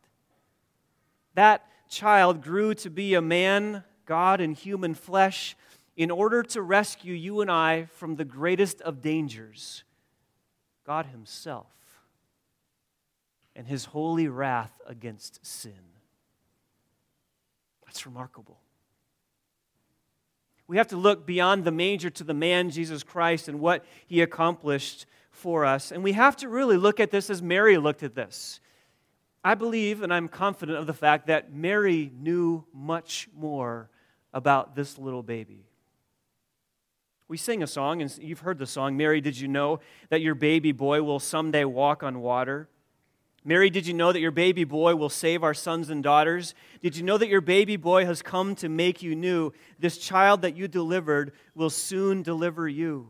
That 1.32 1.66
child 1.88 2.43
grew 2.43 2.74
to 2.74 2.91
be 2.91 3.14
a 3.14 3.22
man, 3.22 3.84
God 4.05 4.38
in 4.38 4.53
human 4.53 4.93
flesh, 4.93 5.57
in 5.97 6.11
order 6.11 6.43
to 6.43 6.61
rescue 6.61 7.14
you 7.14 7.41
and 7.41 7.51
I 7.51 7.86
from 7.86 8.16
the 8.16 8.24
greatest 8.26 8.82
of 8.82 9.01
dangers 9.01 9.82
God 10.84 11.07
Himself 11.07 11.72
and 13.57 13.66
His 13.66 13.86
holy 13.86 14.28
wrath 14.28 14.78
against 14.86 15.47
sin. 15.47 15.72
That's 17.86 18.05
remarkable. 18.05 18.61
We 20.66 20.76
have 20.76 20.88
to 20.88 20.99
look 20.99 21.24
beyond 21.24 21.64
the 21.64 21.72
manger 21.72 22.11
to 22.11 22.24
the 22.24 22.34
man, 22.34 22.68
Jesus 22.68 23.03
Christ, 23.03 23.49
and 23.49 23.59
what 23.59 23.86
He 24.07 24.20
accomplished 24.20 25.07
for 25.30 25.64
us. 25.64 25.93
And 25.93 26.05
we 26.05 26.12
have 26.12 26.36
to 26.36 26.49
really 26.51 26.76
look 26.76 27.01
at 27.01 27.11
this 27.11 27.30
as 27.30 27.41
Mary 27.41 27.78
looked 27.78 28.03
at 28.03 28.14
this. 28.14 28.61
I 29.43 29.55
believe 29.55 30.03
and 30.03 30.12
I'm 30.12 30.28
confident 30.28 30.78
of 30.78 30.86
the 30.86 30.95
fact 30.95 31.28
that 31.28 31.53
Mary 31.53 32.11
knew 32.20 32.64
much 32.74 33.28
more 33.34 33.91
about 34.32 34.76
this 34.76 34.99
little 34.99 35.22
baby. 35.22 35.66
We 37.26 37.36
sing 37.36 37.62
a 37.62 37.66
song, 37.66 38.03
and 38.03 38.18
you've 38.20 38.41
heard 38.41 38.59
the 38.59 38.66
song 38.66 38.97
Mary, 38.97 39.20
did 39.20 39.38
you 39.38 39.47
know 39.47 39.78
that 40.09 40.20
your 40.20 40.34
baby 40.34 40.72
boy 40.72 41.03
will 41.03 41.20
someday 41.20 41.64
walk 41.64 42.03
on 42.03 42.20
water? 42.20 42.68
Mary, 43.45 43.70
did 43.70 43.86
you 43.86 43.95
know 43.95 44.12
that 44.12 44.20
your 44.20 44.32
baby 44.32 44.64
boy 44.64 44.95
will 44.97 45.09
save 45.09 45.43
our 45.43 45.55
sons 45.55 45.88
and 45.88 46.03
daughters? 46.03 46.55
Did 46.82 46.97
you 46.97 47.03
know 47.03 47.16
that 47.16 47.28
your 47.28 47.41
baby 47.41 47.76
boy 47.76 48.05
has 48.05 48.20
come 48.20 48.55
to 48.57 48.68
make 48.68 49.01
you 49.01 49.14
new? 49.14 49.53
This 49.78 49.97
child 49.97 50.43
that 50.43 50.57
you 50.57 50.68
delivered 50.68 51.32
will 51.55 51.70
soon 51.70 52.22
deliver 52.22 52.68
you. 52.68 53.09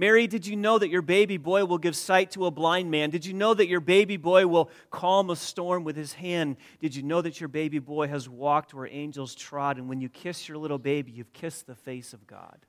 Mary, 0.00 0.26
did 0.26 0.46
you 0.46 0.56
know 0.56 0.78
that 0.78 0.88
your 0.88 1.02
baby 1.02 1.36
boy 1.36 1.62
will 1.66 1.76
give 1.76 1.94
sight 1.94 2.30
to 2.30 2.46
a 2.46 2.50
blind 2.50 2.90
man? 2.90 3.10
Did 3.10 3.26
you 3.26 3.34
know 3.34 3.52
that 3.52 3.68
your 3.68 3.80
baby 3.80 4.16
boy 4.16 4.46
will 4.46 4.70
calm 4.90 5.28
a 5.28 5.36
storm 5.36 5.84
with 5.84 5.94
his 5.94 6.14
hand? 6.14 6.56
Did 6.80 6.96
you 6.96 7.02
know 7.02 7.20
that 7.20 7.38
your 7.38 7.50
baby 7.50 7.80
boy 7.80 8.08
has 8.08 8.26
walked 8.26 8.72
where 8.72 8.86
angels 8.86 9.34
trod? 9.34 9.76
And 9.76 9.90
when 9.90 10.00
you 10.00 10.08
kiss 10.08 10.48
your 10.48 10.56
little 10.56 10.78
baby, 10.78 11.12
you've 11.12 11.34
kissed 11.34 11.66
the 11.66 11.74
face 11.74 12.14
of 12.14 12.26
God. 12.26 12.64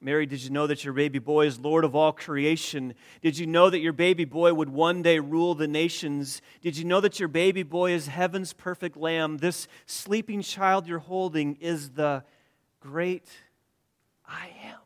Mary, 0.00 0.24
did 0.24 0.42
you 0.42 0.48
know 0.48 0.66
that 0.66 0.84
your 0.84 0.94
baby 0.94 1.18
boy 1.18 1.44
is 1.44 1.60
Lord 1.60 1.84
of 1.84 1.94
all 1.94 2.12
creation? 2.12 2.94
Did 3.20 3.36
you 3.36 3.46
know 3.46 3.68
that 3.68 3.80
your 3.80 3.92
baby 3.92 4.24
boy 4.24 4.54
would 4.54 4.70
one 4.70 5.02
day 5.02 5.18
rule 5.18 5.54
the 5.54 5.68
nations? 5.68 6.40
Did 6.62 6.78
you 6.78 6.86
know 6.86 7.02
that 7.02 7.20
your 7.20 7.28
baby 7.28 7.62
boy 7.62 7.92
is 7.92 8.06
heaven's 8.06 8.54
perfect 8.54 8.96
lamb? 8.96 9.36
This 9.36 9.68
sleeping 9.84 10.40
child 10.40 10.86
you're 10.86 10.98
holding 10.98 11.56
is 11.56 11.90
the 11.90 12.24
great 12.80 13.28
I 14.26 14.48
am. 14.64 14.81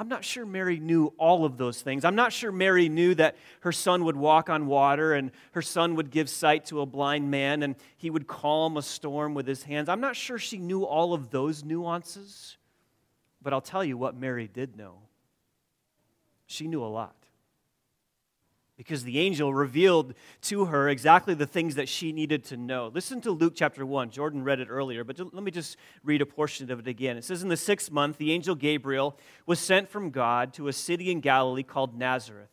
I'm 0.00 0.08
not 0.08 0.24
sure 0.24 0.46
Mary 0.46 0.80
knew 0.80 1.12
all 1.18 1.44
of 1.44 1.58
those 1.58 1.82
things. 1.82 2.06
I'm 2.06 2.14
not 2.14 2.32
sure 2.32 2.50
Mary 2.50 2.88
knew 2.88 3.14
that 3.16 3.36
her 3.60 3.70
son 3.70 4.06
would 4.06 4.16
walk 4.16 4.48
on 4.48 4.66
water 4.66 5.12
and 5.12 5.30
her 5.52 5.60
son 5.60 5.94
would 5.96 6.10
give 6.10 6.30
sight 6.30 6.64
to 6.66 6.80
a 6.80 6.86
blind 6.86 7.30
man 7.30 7.62
and 7.62 7.76
he 7.98 8.08
would 8.08 8.26
calm 8.26 8.78
a 8.78 8.82
storm 8.82 9.34
with 9.34 9.46
his 9.46 9.62
hands. 9.62 9.90
I'm 9.90 10.00
not 10.00 10.16
sure 10.16 10.38
she 10.38 10.56
knew 10.56 10.84
all 10.84 11.12
of 11.12 11.28
those 11.28 11.64
nuances, 11.64 12.56
but 13.42 13.52
I'll 13.52 13.60
tell 13.60 13.84
you 13.84 13.98
what 13.98 14.16
Mary 14.16 14.48
did 14.50 14.74
know. 14.74 14.94
She 16.46 16.66
knew 16.66 16.82
a 16.82 16.88
lot 16.88 17.19
because 18.80 19.04
the 19.04 19.18
angel 19.18 19.52
revealed 19.52 20.14
to 20.40 20.64
her 20.64 20.88
exactly 20.88 21.34
the 21.34 21.46
things 21.46 21.74
that 21.74 21.86
she 21.86 22.12
needed 22.12 22.42
to 22.42 22.56
know. 22.56 22.90
Listen 22.94 23.20
to 23.20 23.30
Luke 23.30 23.52
chapter 23.54 23.84
1. 23.84 24.08
Jordan 24.08 24.42
read 24.42 24.58
it 24.58 24.68
earlier, 24.70 25.04
but 25.04 25.18
let 25.34 25.42
me 25.42 25.50
just 25.50 25.76
read 26.02 26.22
a 26.22 26.26
portion 26.26 26.70
of 26.70 26.78
it 26.78 26.88
again. 26.88 27.18
It 27.18 27.24
says, 27.24 27.42
In 27.42 27.50
the 27.50 27.58
sixth 27.58 27.90
month, 27.90 28.16
the 28.16 28.32
angel 28.32 28.54
Gabriel 28.54 29.18
was 29.44 29.58
sent 29.58 29.90
from 29.90 30.08
God 30.08 30.54
to 30.54 30.66
a 30.66 30.72
city 30.72 31.10
in 31.10 31.20
Galilee 31.20 31.62
called 31.62 31.98
Nazareth, 31.98 32.48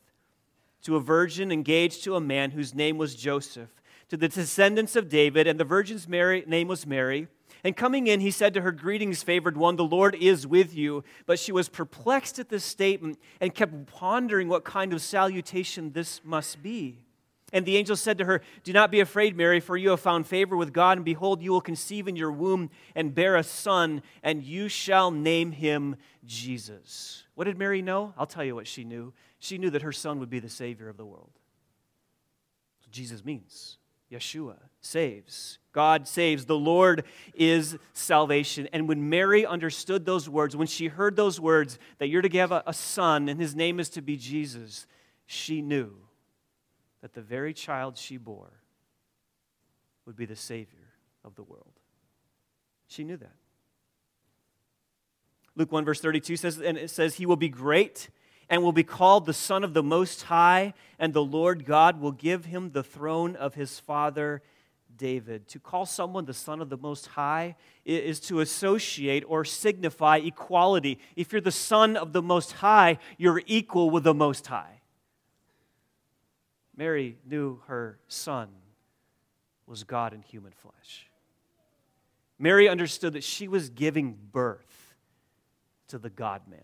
to 0.81 0.97
a 0.97 0.99
virgin 0.99 1.49
engaged 1.49 2.03
to 2.03 2.17
a 2.17 2.19
man 2.19 2.51
whose 2.51 2.75
name 2.75 2.97
was 2.97 3.15
Joseph, 3.15 3.69
to 4.09 4.17
the 4.17 4.27
descendants 4.27 4.97
of 4.97 5.07
David, 5.07 5.47
and 5.47 5.57
the 5.57 5.63
virgin's 5.63 6.09
Mary, 6.09 6.43
name 6.45 6.67
was 6.67 6.85
Mary. 6.85 7.29
And 7.67 7.75
coming 7.75 8.07
in, 8.07 8.21
he 8.21 8.31
said 8.31 8.53
to 8.53 8.61
her, 8.61 8.71
Greetings, 8.71 9.23
favored 9.23 9.57
one, 9.57 9.75
the 9.75 9.83
Lord 9.83 10.15
is 10.15 10.47
with 10.47 10.73
you. 10.73 11.03
But 11.25 11.37
she 11.37 11.51
was 11.51 11.67
perplexed 11.67 12.39
at 12.39 12.47
this 12.47 12.63
statement 12.63 13.19
and 13.41 13.53
kept 13.53 13.87
pondering 13.87 14.47
what 14.47 14.63
kind 14.63 14.93
of 14.93 15.01
salutation 15.01 15.91
this 15.91 16.21
must 16.23 16.63
be. 16.63 17.03
And 17.51 17.65
the 17.65 17.75
angel 17.75 17.97
said 17.97 18.19
to 18.19 18.23
her, 18.23 18.41
Do 18.63 18.71
not 18.71 18.89
be 18.89 19.01
afraid, 19.01 19.35
Mary, 19.35 19.59
for 19.59 19.75
you 19.75 19.89
have 19.89 19.99
found 19.99 20.27
favor 20.27 20.55
with 20.55 20.71
God, 20.71 20.97
and 20.97 21.03
behold, 21.03 21.41
you 21.41 21.51
will 21.51 21.59
conceive 21.59 22.07
in 22.07 22.15
your 22.15 22.31
womb 22.31 22.69
and 22.95 23.13
bear 23.13 23.35
a 23.35 23.43
son, 23.43 24.01
and 24.23 24.45
you 24.45 24.69
shall 24.69 25.11
name 25.11 25.51
him 25.51 25.97
Jesus. 26.25 27.25
What 27.35 27.47
did 27.47 27.57
Mary 27.57 27.81
know? 27.81 28.13
I'll 28.17 28.25
tell 28.25 28.45
you 28.45 28.55
what 28.55 28.67
she 28.67 28.85
knew. 28.85 29.11
She 29.39 29.57
knew 29.57 29.71
that 29.71 29.81
her 29.81 29.91
son 29.91 30.21
would 30.21 30.29
be 30.29 30.39
the 30.39 30.47
Savior 30.47 30.87
of 30.87 30.95
the 30.95 31.05
world. 31.05 31.31
That's 32.77 32.87
what 32.87 32.93
Jesus 32.93 33.25
means. 33.25 33.77
Yeshua 34.11 34.57
saves. 34.79 35.59
God 35.73 36.07
saves. 36.07 36.45
The 36.45 36.57
Lord 36.57 37.03
is 37.33 37.77
salvation. 37.93 38.67
And 38.73 38.87
when 38.87 39.09
Mary 39.09 39.45
understood 39.45 40.05
those 40.05 40.27
words, 40.29 40.55
when 40.55 40.67
she 40.67 40.87
heard 40.87 41.15
those 41.15 41.39
words, 41.39 41.77
that 41.99 42.07
you're 42.07 42.21
to 42.21 42.37
have 42.37 42.51
a, 42.51 42.63
a 42.65 42.73
son 42.73 43.29
and 43.29 43.39
his 43.39 43.55
name 43.55 43.79
is 43.79 43.89
to 43.89 44.01
be 44.01 44.17
Jesus, 44.17 44.87
she 45.25 45.61
knew 45.61 45.93
that 47.01 47.13
the 47.13 47.21
very 47.21 47.53
child 47.53 47.97
she 47.97 48.17
bore 48.17 48.53
would 50.05 50.15
be 50.15 50.25
the 50.25 50.35
Savior 50.35 50.93
of 51.23 51.35
the 51.35 51.43
world. 51.43 51.73
She 52.87 53.03
knew 53.03 53.17
that. 53.17 53.35
Luke 55.55 55.71
1, 55.71 55.85
verse 55.85 55.99
32 55.99 56.37
says, 56.37 56.59
and 56.59 56.77
it 56.77 56.89
says, 56.89 57.15
He 57.15 57.25
will 57.25 57.35
be 57.35 57.49
great 57.49 58.09
and 58.49 58.63
will 58.63 58.71
be 58.71 58.83
called 58.83 59.25
the 59.25 59.33
Son 59.33 59.63
of 59.63 59.73
the 59.73 59.83
Most 59.83 60.23
High, 60.23 60.73
and 60.97 61.13
the 61.13 61.23
Lord 61.23 61.65
God 61.65 61.99
will 61.99 62.11
give 62.11 62.45
him 62.45 62.71
the 62.71 62.83
throne 62.83 63.35
of 63.35 63.55
his 63.55 63.79
father 63.79 64.41
David. 64.95 65.47
To 65.49 65.59
call 65.59 65.85
someone 65.85 66.25
the 66.25 66.33
Son 66.33 66.61
of 66.61 66.69
the 66.69 66.77
Most 66.77 67.07
High 67.07 67.55
is 67.85 68.19
to 68.21 68.39
associate 68.39 69.23
or 69.27 69.45
signify 69.45 70.17
equality. 70.17 70.99
If 71.15 71.31
you're 71.31 71.41
the 71.41 71.51
Son 71.51 71.95
of 71.95 72.13
the 72.13 72.21
Most 72.21 72.53
High, 72.53 72.97
you're 73.17 73.41
equal 73.45 73.89
with 73.89 74.03
the 74.03 74.13
Most 74.13 74.47
High. 74.47 74.81
Mary 76.75 77.17
knew 77.25 77.59
her 77.67 77.99
Son 78.07 78.49
was 79.65 79.83
God 79.83 80.13
in 80.13 80.21
human 80.21 80.51
flesh. 80.51 81.09
Mary 82.39 82.69
understood 82.69 83.13
that 83.13 83.23
she 83.23 83.47
was 83.47 83.69
giving 83.69 84.17
birth 84.31 84.93
to 85.87 85.97
the 85.97 86.09
God 86.09 86.41
man. 86.47 86.59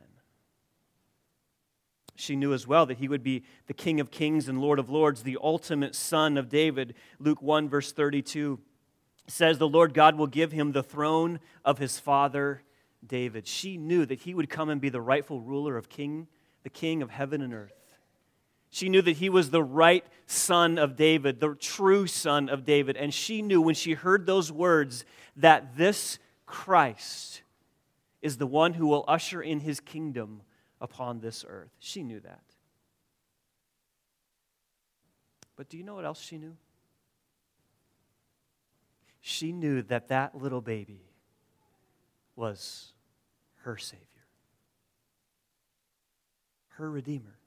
She 2.16 2.36
knew 2.36 2.54
as 2.54 2.68
well 2.68 2.86
that 2.86 3.00
he 3.00 3.08
would 3.08 3.24
be 3.24 3.44
the 3.68 3.74
King 3.74 4.00
of 4.00 4.12
Kings 4.12 4.48
and 4.48 4.62
Lord 4.62 4.80
of 4.80 4.90
Lords, 4.90 5.24
the 5.24 5.40
ultimate 5.42 5.96
son 5.96 6.38
of 6.38 6.50
David. 6.50 6.94
Luke 7.20 7.42
1, 7.42 7.70
verse 7.70 7.92
32 7.92 8.60
says, 9.28 9.58
The 9.58 9.68
Lord 9.68 9.94
God 9.94 10.18
will 10.18 10.28
give 10.28 10.52
him 10.52 10.72
the 10.72 10.84
throne 10.84 11.40
of 11.66 11.80
his 11.80 12.00
father 12.00 12.62
David. 13.06 13.48
She 13.48 13.78
knew 13.78 14.06
that 14.06 14.20
he 14.20 14.34
would 14.34 14.50
come 14.50 14.70
and 14.70 14.80
be 14.80 14.90
the 14.90 15.02
rightful 15.02 15.42
ruler 15.42 15.76
of 15.76 15.90
King, 15.90 16.28
the 16.64 16.70
King 16.70 17.02
of 17.02 17.10
heaven 17.10 17.42
and 17.42 17.54
earth. 17.54 17.74
She 18.70 18.90
knew 18.90 19.02
that 19.04 19.18
he 19.18 19.30
was 19.30 19.50
the 19.50 19.64
right 19.64 20.06
son 20.26 20.80
of 20.80 20.96
David, 20.96 21.40
the 21.40 21.54
true 21.56 22.08
son 22.08 22.50
of 22.50 22.66
David. 22.66 22.98
And 22.98 23.14
she 23.14 23.42
knew 23.42 23.62
when 23.62 23.76
she 23.76 23.94
heard 23.94 24.26
those 24.26 24.52
words 24.52 25.06
that 25.36 25.78
this 25.78 26.18
Christ 26.46 27.44
is 28.22 28.38
the 28.38 28.48
one 28.48 28.74
who 28.74 28.88
will 28.88 29.06
usher 29.08 29.42
in 29.42 29.60
his 29.60 29.80
kingdom 29.80 30.42
upon 30.84 31.22
this 31.22 31.46
earth. 31.48 31.72
She 31.80 32.04
knew 32.04 32.20
that. 32.20 32.44
But 35.56 35.70
do 35.70 35.78
you 35.78 35.84
know 35.84 35.96
what 35.96 36.06
else 36.06 36.22
she 36.22 36.38
knew? 36.38 36.58
She 39.22 39.54
knew 39.54 39.82
that 39.84 40.10
that 40.10 40.36
little 40.36 40.60
baby 40.60 41.02
was 42.36 42.92
her 43.62 43.78
Savior, 43.78 44.04
her 46.72 46.92
Redeemer. 46.92 47.38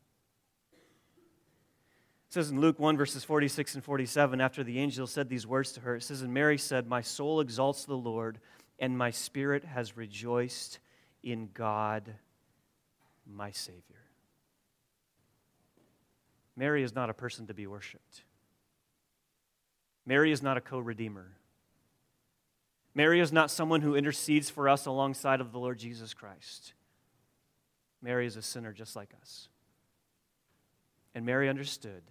It 2.28 2.32
says 2.32 2.50
in 2.50 2.60
Luke 2.60 2.78
1, 2.78 2.96
verses 2.96 3.22
46 3.22 3.74
and 3.74 3.84
47, 3.84 4.40
after 4.40 4.64
the 4.64 4.78
angel 4.78 5.06
said 5.06 5.28
these 5.28 5.46
words 5.46 5.72
to 5.72 5.80
her, 5.80 5.96
it 5.96 6.02
says, 6.02 6.22
And 6.22 6.32
Mary 6.32 6.56
said, 6.56 6.86
My 6.86 7.02
soul 7.02 7.40
exalts 7.40 7.84
the 7.84 7.96
Lord, 7.96 8.38
and 8.78 8.96
my 8.96 9.10
spirit 9.10 9.64
has 9.64 9.96
rejoiced 9.96 10.78
in 11.22 11.50
God 11.52 12.14
my 13.26 13.50
Savior. 13.50 13.82
Mary 16.56 16.82
is 16.82 16.94
not 16.94 17.10
a 17.10 17.14
person 17.14 17.46
to 17.46 17.54
be 17.54 17.66
worshiped. 17.66 18.22
Mary 20.06 20.32
is 20.32 20.42
not 20.42 20.56
a 20.56 20.60
co 20.60 20.78
redeemer. 20.78 21.32
Mary 22.94 23.20
is 23.20 23.32
not 23.32 23.50
someone 23.50 23.82
who 23.82 23.94
intercedes 23.94 24.48
for 24.48 24.68
us 24.68 24.86
alongside 24.86 25.40
of 25.40 25.52
the 25.52 25.58
Lord 25.58 25.78
Jesus 25.78 26.14
Christ. 26.14 26.72
Mary 28.00 28.26
is 28.26 28.36
a 28.36 28.42
sinner 28.42 28.72
just 28.72 28.96
like 28.96 29.12
us. 29.20 29.48
And 31.14 31.26
Mary 31.26 31.48
understood 31.48 32.02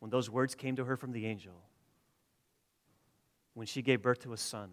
when 0.00 0.10
those 0.10 0.28
words 0.28 0.54
came 0.54 0.76
to 0.76 0.84
her 0.84 0.96
from 0.96 1.12
the 1.12 1.26
angel, 1.26 1.62
when 3.54 3.66
she 3.66 3.82
gave 3.82 4.02
birth 4.02 4.20
to 4.20 4.32
a 4.32 4.36
son, 4.36 4.70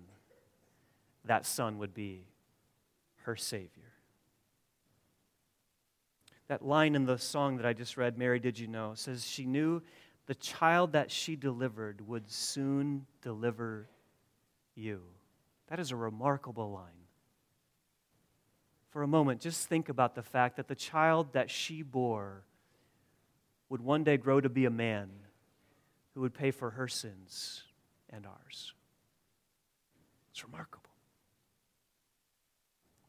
that 1.26 1.46
son 1.46 1.78
would 1.78 1.94
be 1.94 2.26
her 3.24 3.36
Savior. 3.36 3.94
That 6.48 6.66
line 6.66 6.96
in 6.96 7.06
the 7.06 7.18
song 7.18 7.58
that 7.58 7.66
I 7.66 7.74
just 7.74 7.98
read, 7.98 8.18
Mary, 8.18 8.40
did 8.40 8.58
you 8.58 8.68
know, 8.68 8.94
says 8.96 9.26
she 9.26 9.46
knew 9.46 9.82
the 10.28 10.36
child 10.36 10.94
that 10.94 11.12
she 11.12 11.36
delivered 11.36 12.06
would 12.08 12.30
soon 12.30 13.06
deliver 13.22 13.90
you. 14.76 15.02
That 15.68 15.80
is 15.80 15.92
a 15.92 15.96
remarkable 15.96 16.72
line. 16.72 16.92
For 18.90 19.04
a 19.04 19.08
moment, 19.08 19.42
just 19.42 19.68
think 19.68 19.90
about 19.90 20.16
the 20.16 20.24
fact 20.24 20.56
that 20.56 20.68
the 20.68 20.76
child 20.76 21.34
that 21.34 21.50
she 21.50 21.82
bore 21.82 22.44
would 23.70 23.82
one 23.82 24.04
day 24.04 24.18
grow 24.18 24.40
to 24.40 24.50
be 24.50 24.66
a 24.66 24.70
man 24.70 25.10
who 26.14 26.22
would 26.22 26.34
pay 26.34 26.52
for 26.52 26.72
her 26.72 26.88
sins 26.88 27.64
and 28.10 28.26
ours. 28.26 28.74
It's 30.32 30.44
remarkable. 30.44 30.90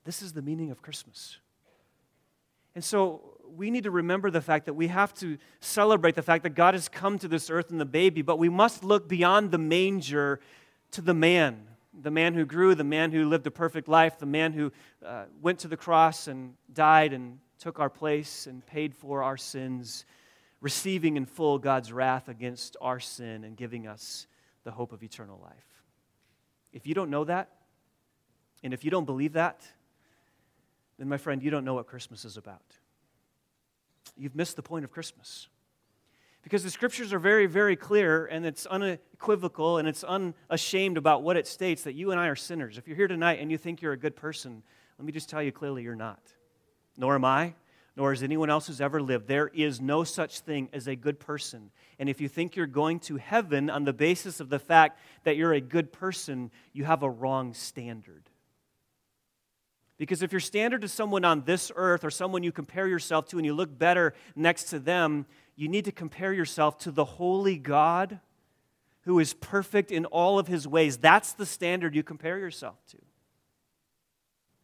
This 0.04 0.22
is 0.22 0.32
the 0.32 0.42
meaning 0.42 0.70
of 0.70 0.82
Christmas. 0.82 1.38
And 2.78 2.84
so 2.84 3.22
we 3.56 3.72
need 3.72 3.82
to 3.82 3.90
remember 3.90 4.30
the 4.30 4.40
fact 4.40 4.66
that 4.66 4.74
we 4.74 4.86
have 4.86 5.12
to 5.14 5.36
celebrate 5.58 6.14
the 6.14 6.22
fact 6.22 6.44
that 6.44 6.50
God 6.50 6.74
has 6.74 6.88
come 6.88 7.18
to 7.18 7.26
this 7.26 7.50
earth 7.50 7.72
in 7.72 7.78
the 7.78 7.84
baby, 7.84 8.22
but 8.22 8.38
we 8.38 8.48
must 8.48 8.84
look 8.84 9.08
beyond 9.08 9.50
the 9.50 9.58
manger 9.58 10.38
to 10.92 11.00
the 11.00 11.12
man. 11.12 11.66
the 12.02 12.10
man 12.10 12.34
who 12.34 12.44
grew, 12.44 12.74
the 12.74 12.84
man 12.84 13.10
who 13.10 13.28
lived 13.28 13.46
a 13.46 13.50
perfect 13.50 13.88
life, 13.88 14.18
the 14.18 14.26
man 14.26 14.52
who 14.52 14.72
uh, 15.04 15.24
went 15.42 15.58
to 15.60 15.68
the 15.68 15.76
cross 15.76 16.28
and 16.28 16.54
died 16.72 17.12
and 17.12 17.38
took 17.58 17.80
our 17.80 17.90
place 17.90 18.46
and 18.46 18.64
paid 18.66 18.94
for 18.94 19.22
our 19.22 19.36
sins, 19.36 20.04
receiving 20.60 21.16
in 21.16 21.26
full 21.26 21.58
God's 21.58 21.92
wrath 21.92 22.28
against 22.28 22.76
our 22.80 23.00
sin 23.00 23.44
and 23.44 23.56
giving 23.56 23.86
us 23.86 24.26
the 24.64 24.70
hope 24.70 24.92
of 24.92 25.02
eternal 25.02 25.40
life. 25.42 25.82
If 26.72 26.86
you 26.86 26.94
don't 26.94 27.10
know 27.10 27.24
that, 27.24 27.50
and 28.62 28.72
if 28.72 28.84
you 28.84 28.90
don't 28.90 29.04
believe 29.04 29.32
that, 29.32 29.66
then, 30.98 31.08
my 31.08 31.16
friend, 31.16 31.42
you 31.42 31.50
don't 31.50 31.64
know 31.64 31.74
what 31.74 31.86
Christmas 31.86 32.24
is 32.24 32.36
about. 32.36 32.62
You've 34.16 34.34
missed 34.34 34.56
the 34.56 34.62
point 34.62 34.84
of 34.84 34.90
Christmas. 34.90 35.48
Because 36.42 36.62
the 36.62 36.70
scriptures 36.70 37.12
are 37.12 37.18
very, 37.18 37.46
very 37.46 37.76
clear 37.76 38.26
and 38.26 38.46
it's 38.46 38.64
unequivocal 38.66 39.78
and 39.78 39.86
it's 39.86 40.02
unashamed 40.02 40.96
about 40.96 41.22
what 41.22 41.36
it 41.36 41.46
states 41.46 41.82
that 41.82 41.94
you 41.94 42.10
and 42.10 42.18
I 42.18 42.28
are 42.28 42.36
sinners. 42.36 42.78
If 42.78 42.88
you're 42.88 42.96
here 42.96 43.08
tonight 43.08 43.38
and 43.40 43.50
you 43.50 43.58
think 43.58 43.82
you're 43.82 43.92
a 43.92 43.98
good 43.98 44.16
person, 44.16 44.62
let 44.98 45.04
me 45.04 45.12
just 45.12 45.28
tell 45.28 45.42
you 45.42 45.52
clearly 45.52 45.82
you're 45.82 45.94
not. 45.94 46.20
Nor 46.96 47.14
am 47.16 47.24
I, 47.24 47.54
nor 47.96 48.12
is 48.12 48.22
anyone 48.22 48.50
else 48.50 48.68
who's 48.68 48.80
ever 48.80 49.02
lived. 49.02 49.28
There 49.28 49.48
is 49.48 49.80
no 49.80 50.04
such 50.04 50.40
thing 50.40 50.68
as 50.72 50.86
a 50.86 50.96
good 50.96 51.20
person. 51.20 51.70
And 51.98 52.08
if 52.08 52.20
you 52.20 52.28
think 52.28 52.56
you're 52.56 52.66
going 52.66 53.00
to 53.00 53.16
heaven 53.16 53.68
on 53.68 53.84
the 53.84 53.92
basis 53.92 54.40
of 54.40 54.48
the 54.48 54.58
fact 54.58 54.98
that 55.24 55.36
you're 55.36 55.52
a 55.52 55.60
good 55.60 55.92
person, 55.92 56.50
you 56.72 56.84
have 56.84 57.02
a 57.02 57.10
wrong 57.10 57.54
standard. 57.54 58.30
Because 59.98 60.22
if 60.22 60.32
your 60.32 60.40
standard 60.40 60.84
is 60.84 60.92
someone 60.92 61.24
on 61.24 61.42
this 61.44 61.72
earth 61.74 62.04
or 62.04 62.10
someone 62.10 62.44
you 62.44 62.52
compare 62.52 62.86
yourself 62.86 63.26
to 63.26 63.36
and 63.36 63.44
you 63.44 63.52
look 63.52 63.76
better 63.76 64.14
next 64.36 64.64
to 64.64 64.78
them, 64.78 65.26
you 65.56 65.68
need 65.68 65.84
to 65.86 65.92
compare 65.92 66.32
yourself 66.32 66.78
to 66.78 66.92
the 66.92 67.04
holy 67.04 67.58
God 67.58 68.20
who 69.02 69.18
is 69.18 69.34
perfect 69.34 69.90
in 69.90 70.04
all 70.06 70.38
of 70.38 70.46
his 70.46 70.68
ways. 70.68 70.98
That's 70.98 71.32
the 71.32 71.46
standard 71.46 71.96
you 71.96 72.04
compare 72.04 72.38
yourself 72.38 72.76
to. 72.90 72.98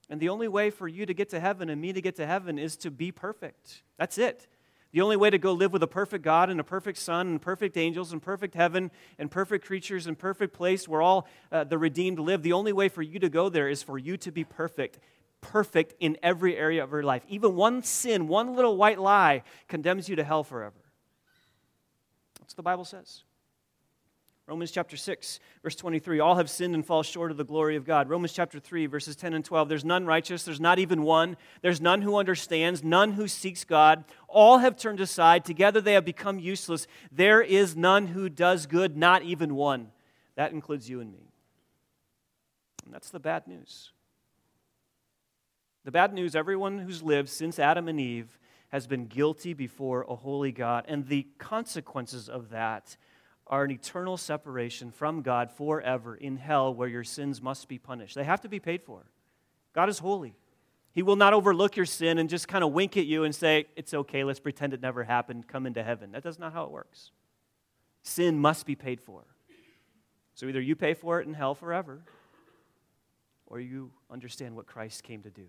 And 0.09 0.21
the 0.21 0.29
only 0.29 0.49
way 0.49 0.71
for 0.71 0.87
you 0.87 1.05
to 1.07 1.15
get 1.15 1.31
to 1.31 1.41
heaven 1.41 1.69
and 1.69 1.81
me 1.81 1.93
to 1.93 2.01
get 2.01 2.17
to 2.17 2.27
heaven 2.27 2.59
is 2.59 2.77
to 2.79 2.91
be 2.91 3.11
perfect. 3.11 3.83
That's 3.99 4.19
it. 4.19 4.47
The 4.93 5.01
only 5.01 5.17
way 5.17 5.31
to 5.31 5.39
go 5.39 5.53
live 5.53 5.73
with 5.73 5.83
a 5.83 5.89
perfect 5.89 6.23
God 6.23 6.51
and 6.51 6.61
a 6.61 6.65
perfect 6.65 6.99
Son 6.99 7.27
and 7.27 7.43
perfect 7.43 7.77
angels 7.77 8.13
and 8.13 8.23
perfect 8.23 8.55
heaven 8.55 8.93
and 9.19 9.29
perfect 9.29 9.65
creatures 9.65 10.07
and 10.07 10.17
perfect 10.17 10.55
place 10.55 10.87
where 10.87 11.03
all 11.03 11.27
uh, 11.51 11.65
the 11.65 11.79
redeemed 11.79 12.21
live, 12.21 12.43
the 12.43 12.53
only 12.53 12.73
way 12.73 12.89
for 12.89 13.03
you 13.03 13.19
to 13.19 13.29
go 13.29 13.49
there 13.49 13.69
is 13.69 13.83
for 13.83 13.99
you 13.99 14.17
to 14.19 14.31
be 14.31 14.45
perfect 14.45 15.01
perfect 15.53 15.95
in 16.01 16.17
every 16.23 16.57
area 16.57 16.83
of 16.83 16.91
your 16.91 17.03
life. 17.03 17.23
Even 17.29 17.55
one 17.55 17.83
sin, 17.83 18.29
one 18.29 18.55
little 18.57 18.77
white 18.77 18.99
lie, 18.99 19.43
condemns 19.69 20.09
you 20.09 20.17
to 20.17 20.25
hell 20.25 20.43
forever. 20.43 20.75
That's 22.41 22.55
what 22.55 22.57
the 22.57 22.63
Bible 22.63 22.85
says. 22.85 23.25
Romans 24.47 24.71
chapter 24.71 24.97
6, 24.97 25.41
verse 25.63 25.75
23 25.75 26.21
all 26.21 26.37
have 26.37 26.51
sinned 26.51 26.75
and 26.75 26.85
fall 26.85 27.03
short 27.03 27.31
of 27.31 27.39
the 27.39 27.45
glory 27.45 27.77
of 27.77 27.87
God. 27.87 28.11
Romans 28.11 28.33
chapter 28.33 28.61
3, 28.61 28.85
verses 28.87 29.17
10 29.17 29.33
and 29.33 29.45
12 29.45 29.71
there's 29.71 29.87
none 29.87 30.05
righteous, 30.05 30.43
there's 30.43 30.61
not 30.61 30.79
even 30.79 31.03
one. 31.03 31.39
There's 31.63 31.81
none 31.81 32.03
who 32.03 32.17
understands, 32.17 32.85
none 32.85 33.13
who 33.13 33.27
seeks 33.27 33.65
God. 33.65 34.05
All 34.29 34.59
have 34.59 34.77
turned 34.77 35.01
aside, 35.01 35.47
together 35.47 35.81
they 35.81 35.95
have 35.95 36.05
become 36.05 36.39
useless. 36.39 36.87
There 37.11 37.41
is 37.41 37.75
none 37.75 38.09
who 38.09 38.29
does 38.29 38.67
good, 38.67 38.99
not 38.99 39.23
even 39.23 39.55
one. 39.55 39.89
That 40.37 40.53
includes 40.53 40.91
you 40.91 41.01
and 41.01 41.11
me. 41.11 41.33
And 42.85 42.93
that's 42.93 43.11
the 43.11 43.21
bad 43.21 43.47
news. 43.47 43.93
The 45.85 45.93
bad 45.93 46.15
news 46.15 46.35
everyone 46.35 46.79
who's 46.79 47.03
lived 47.03 47.29
since 47.29 47.59
Adam 47.59 47.89
and 47.89 48.01
Eve 48.01 48.39
has 48.69 48.87
been 48.87 49.07
guilty 49.07 49.53
before 49.53 50.03
a 50.09 50.17
holy 50.17 50.51
God, 50.51 50.87
and 50.89 51.07
the 51.07 51.27
consequences 51.39 52.29
of 52.29 52.49
that 52.51 52.97
are 53.47 53.65
an 53.65 53.71
eternal 53.71 54.17
separation 54.17 54.91
from 54.91 55.21
God 55.21 55.51
forever 55.51 56.17
in 56.17 56.39
hell 56.39 56.75
where 56.75 56.89
your 56.89 57.05
sins 57.05 57.43
must 57.43 57.69
be 57.69 57.79
punished. 57.79 58.15
They 58.15 58.25
have 58.25 58.41
to 58.41 58.49
be 58.49 58.59
paid 58.59 58.83
for. 58.83 59.03
God 59.75 59.91
is 59.91 59.99
holy. 59.99 60.35
He 60.93 61.03
will 61.03 61.17
not 61.17 61.35
overlook 61.35 61.77
your 61.77 61.87
sin 61.87 62.19
and 62.19 62.31
just 62.31 62.49
kind 62.49 62.65
of 62.65 62.73
wink 62.73 62.97
at 62.97 63.05
you 63.05 63.25
and 63.25 63.35
say, 63.35 63.67
It's 63.77 63.93
okay, 63.93 64.25
let's 64.25 64.41
pretend 64.41 64.73
it 64.73 64.81
never 64.81 65.05
happened, 65.05 65.47
come 65.47 65.67
into 65.67 65.83
heaven. 65.83 66.13
That 66.13 66.25
is 66.25 66.39
not 66.39 66.55
how 66.55 66.65
it 66.65 66.71
works. 66.71 67.11
Sin 68.03 68.39
must 68.39 68.65
be 68.65 68.75
paid 68.75 69.01
for. 69.01 69.25
So 70.35 70.47
either 70.47 70.61
you 70.61 70.77
pay 70.77 70.95
for 70.95 71.21
it 71.21 71.27
in 71.27 71.35
hell 71.35 71.55
forever, 71.55 72.01
or 73.47 73.61
you 73.61 73.91
understand 74.11 74.57
what 74.57 74.67
Christ 74.67 75.03
came 75.03 75.23
to 75.23 75.31
do. 75.31 75.47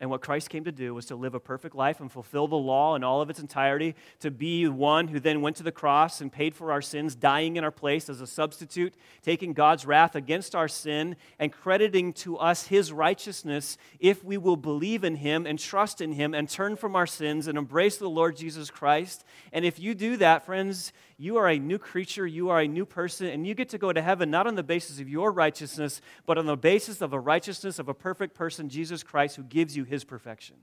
And 0.00 0.08
what 0.08 0.22
Christ 0.22 0.48
came 0.48 0.64
to 0.64 0.72
do 0.72 0.94
was 0.94 1.04
to 1.06 1.14
live 1.14 1.34
a 1.34 1.40
perfect 1.40 1.74
life 1.74 2.00
and 2.00 2.10
fulfill 2.10 2.48
the 2.48 2.56
law 2.56 2.96
in 2.96 3.04
all 3.04 3.20
of 3.20 3.28
its 3.28 3.38
entirety, 3.38 3.94
to 4.20 4.30
be 4.30 4.66
one 4.66 5.08
who 5.08 5.20
then 5.20 5.42
went 5.42 5.56
to 5.56 5.62
the 5.62 5.70
cross 5.70 6.22
and 6.22 6.32
paid 6.32 6.54
for 6.54 6.72
our 6.72 6.80
sins, 6.80 7.14
dying 7.14 7.56
in 7.56 7.64
our 7.64 7.70
place 7.70 8.08
as 8.08 8.22
a 8.22 8.26
substitute, 8.26 8.94
taking 9.22 9.52
God's 9.52 9.84
wrath 9.84 10.14
against 10.14 10.54
our 10.54 10.68
sin 10.68 11.16
and 11.38 11.52
crediting 11.52 12.14
to 12.14 12.38
us 12.38 12.68
his 12.68 12.92
righteousness 12.92 13.76
if 13.98 14.24
we 14.24 14.38
will 14.38 14.56
believe 14.56 15.04
in 15.04 15.16
him 15.16 15.44
and 15.44 15.58
trust 15.58 16.00
in 16.00 16.12
him 16.12 16.32
and 16.32 16.48
turn 16.48 16.76
from 16.76 16.96
our 16.96 17.06
sins 17.06 17.46
and 17.46 17.58
embrace 17.58 17.98
the 17.98 18.08
Lord 18.08 18.36
Jesus 18.36 18.70
Christ. 18.70 19.22
And 19.52 19.66
if 19.66 19.78
you 19.78 19.94
do 19.94 20.16
that, 20.16 20.46
friends, 20.46 20.94
you 21.20 21.36
are 21.36 21.50
a 21.50 21.58
new 21.58 21.78
creature, 21.78 22.26
you 22.26 22.48
are 22.48 22.60
a 22.60 22.66
new 22.66 22.86
person, 22.86 23.26
and 23.26 23.46
you 23.46 23.54
get 23.54 23.68
to 23.68 23.78
go 23.78 23.92
to 23.92 24.00
heaven 24.00 24.30
not 24.30 24.46
on 24.46 24.54
the 24.54 24.62
basis 24.62 25.00
of 25.00 25.08
your 25.08 25.30
righteousness, 25.30 26.00
but 26.24 26.38
on 26.38 26.46
the 26.46 26.56
basis 26.56 27.02
of 27.02 27.12
a 27.12 27.20
righteousness 27.20 27.78
of 27.78 27.90
a 27.90 27.94
perfect 27.94 28.34
person, 28.34 28.70
Jesus 28.70 29.02
Christ, 29.02 29.36
who 29.36 29.42
gives 29.42 29.76
you 29.76 29.84
his 29.84 30.02
perfection. 30.02 30.56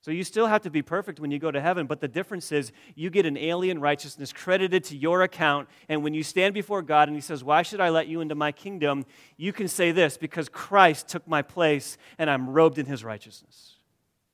So 0.00 0.10
you 0.10 0.24
still 0.24 0.48
have 0.48 0.62
to 0.62 0.70
be 0.70 0.82
perfect 0.82 1.20
when 1.20 1.30
you 1.30 1.38
go 1.38 1.52
to 1.52 1.60
heaven, 1.60 1.86
but 1.86 2.00
the 2.00 2.08
difference 2.08 2.50
is 2.50 2.72
you 2.96 3.08
get 3.08 3.24
an 3.24 3.36
alien 3.36 3.80
righteousness 3.80 4.32
credited 4.32 4.82
to 4.84 4.96
your 4.96 5.22
account, 5.22 5.68
and 5.88 6.02
when 6.02 6.12
you 6.12 6.24
stand 6.24 6.52
before 6.52 6.82
God 6.82 7.06
and 7.06 7.16
He 7.16 7.20
says, 7.20 7.44
Why 7.44 7.62
should 7.62 7.80
I 7.80 7.90
let 7.90 8.08
you 8.08 8.20
into 8.20 8.34
my 8.34 8.50
kingdom? 8.50 9.06
you 9.36 9.52
can 9.52 9.68
say 9.68 9.92
this 9.92 10.16
because 10.16 10.48
Christ 10.48 11.06
took 11.06 11.28
my 11.28 11.42
place 11.42 11.98
and 12.18 12.28
I'm 12.28 12.50
robed 12.50 12.78
in 12.78 12.86
His 12.86 13.04
righteousness. 13.04 13.76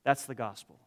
That's 0.05 0.25
the 0.25 0.35
gospel. 0.35 0.81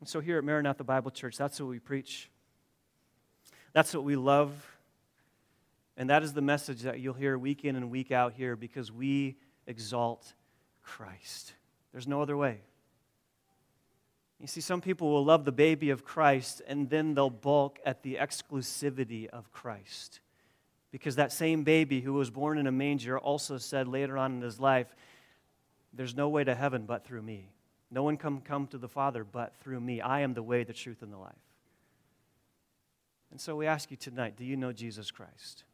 And 0.00 0.08
so 0.08 0.20
here 0.20 0.38
at 0.38 0.44
Maranatha 0.44 0.84
Bible 0.84 1.10
Church, 1.10 1.36
that's 1.36 1.60
what 1.60 1.68
we 1.68 1.78
preach. 1.78 2.30
That's 3.72 3.94
what 3.94 4.04
we 4.04 4.16
love. 4.16 4.52
And 5.96 6.10
that 6.10 6.22
is 6.22 6.32
the 6.32 6.42
message 6.42 6.82
that 6.82 7.00
you'll 7.00 7.14
hear 7.14 7.38
week 7.38 7.64
in 7.64 7.76
and 7.76 7.90
week 7.90 8.12
out 8.12 8.34
here 8.34 8.56
because 8.56 8.92
we 8.92 9.36
exalt 9.66 10.34
Christ. 10.82 11.54
There's 11.92 12.06
no 12.06 12.20
other 12.20 12.36
way. 12.36 12.60
You 14.40 14.46
see, 14.46 14.60
some 14.60 14.82
people 14.82 15.10
will 15.10 15.24
love 15.24 15.46
the 15.46 15.52
baby 15.52 15.90
of 15.90 16.04
Christ 16.04 16.60
and 16.68 16.90
then 16.90 17.14
they'll 17.14 17.30
balk 17.30 17.78
at 17.86 18.02
the 18.02 18.16
exclusivity 18.16 19.28
of 19.28 19.50
Christ. 19.50 20.20
Because 20.90 21.16
that 21.16 21.32
same 21.32 21.64
baby 21.64 22.00
who 22.00 22.12
was 22.12 22.30
born 22.30 22.58
in 22.58 22.66
a 22.66 22.72
manger 22.72 23.18
also 23.18 23.56
said 23.56 23.88
later 23.88 24.18
on 24.18 24.34
in 24.34 24.40
his 24.42 24.60
life, 24.60 24.94
There's 25.92 26.14
no 26.14 26.28
way 26.28 26.44
to 26.44 26.54
heaven 26.54 26.84
but 26.84 27.04
through 27.04 27.22
me. 27.22 27.50
No 27.90 28.02
one 28.02 28.16
can 28.16 28.40
come 28.40 28.66
to 28.68 28.78
the 28.78 28.88
Father 28.88 29.24
but 29.24 29.54
through 29.56 29.80
me. 29.80 30.00
I 30.00 30.20
am 30.20 30.34
the 30.34 30.42
way, 30.42 30.64
the 30.64 30.72
truth, 30.72 31.02
and 31.02 31.12
the 31.12 31.18
life. 31.18 31.34
And 33.30 33.40
so 33.40 33.56
we 33.56 33.66
ask 33.66 33.90
you 33.90 33.96
tonight 33.96 34.36
do 34.36 34.44
you 34.44 34.56
know 34.56 34.72
Jesus 34.72 35.10
Christ? 35.10 35.64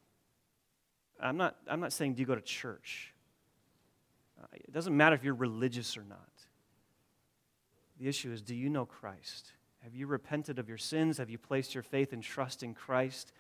I'm 1.21 1.37
not, 1.37 1.57
I'm 1.69 1.81
not 1.81 1.93
saying 1.93 2.15
do 2.15 2.21
you 2.21 2.27
go 2.27 2.35
to 2.35 2.41
church. 2.41 3.13
Uh, 4.43 4.47
it 4.55 4.73
doesn't 4.73 4.97
matter 4.97 5.15
if 5.15 5.23
you're 5.23 5.35
religious 5.35 5.97
or 5.97 6.05
not. 6.05 6.19
The 8.01 8.09
issue 8.09 8.33
is 8.33 8.43
do 8.43 8.55
you 8.55 8.69
know 8.69 8.85
Christ? 8.85 9.53
Have 9.85 9.95
you 9.95 10.07
repented 10.07 10.59
of 10.59 10.69
your 10.69 10.79
sins? 10.79 11.19
Have 11.19 11.31
you 11.31 11.39
placed 11.39 11.75
your 11.75 11.83
faith 11.83 12.13
and 12.13 12.23
trust 12.23 12.63
in 12.63 12.75
Christ? 12.75 13.33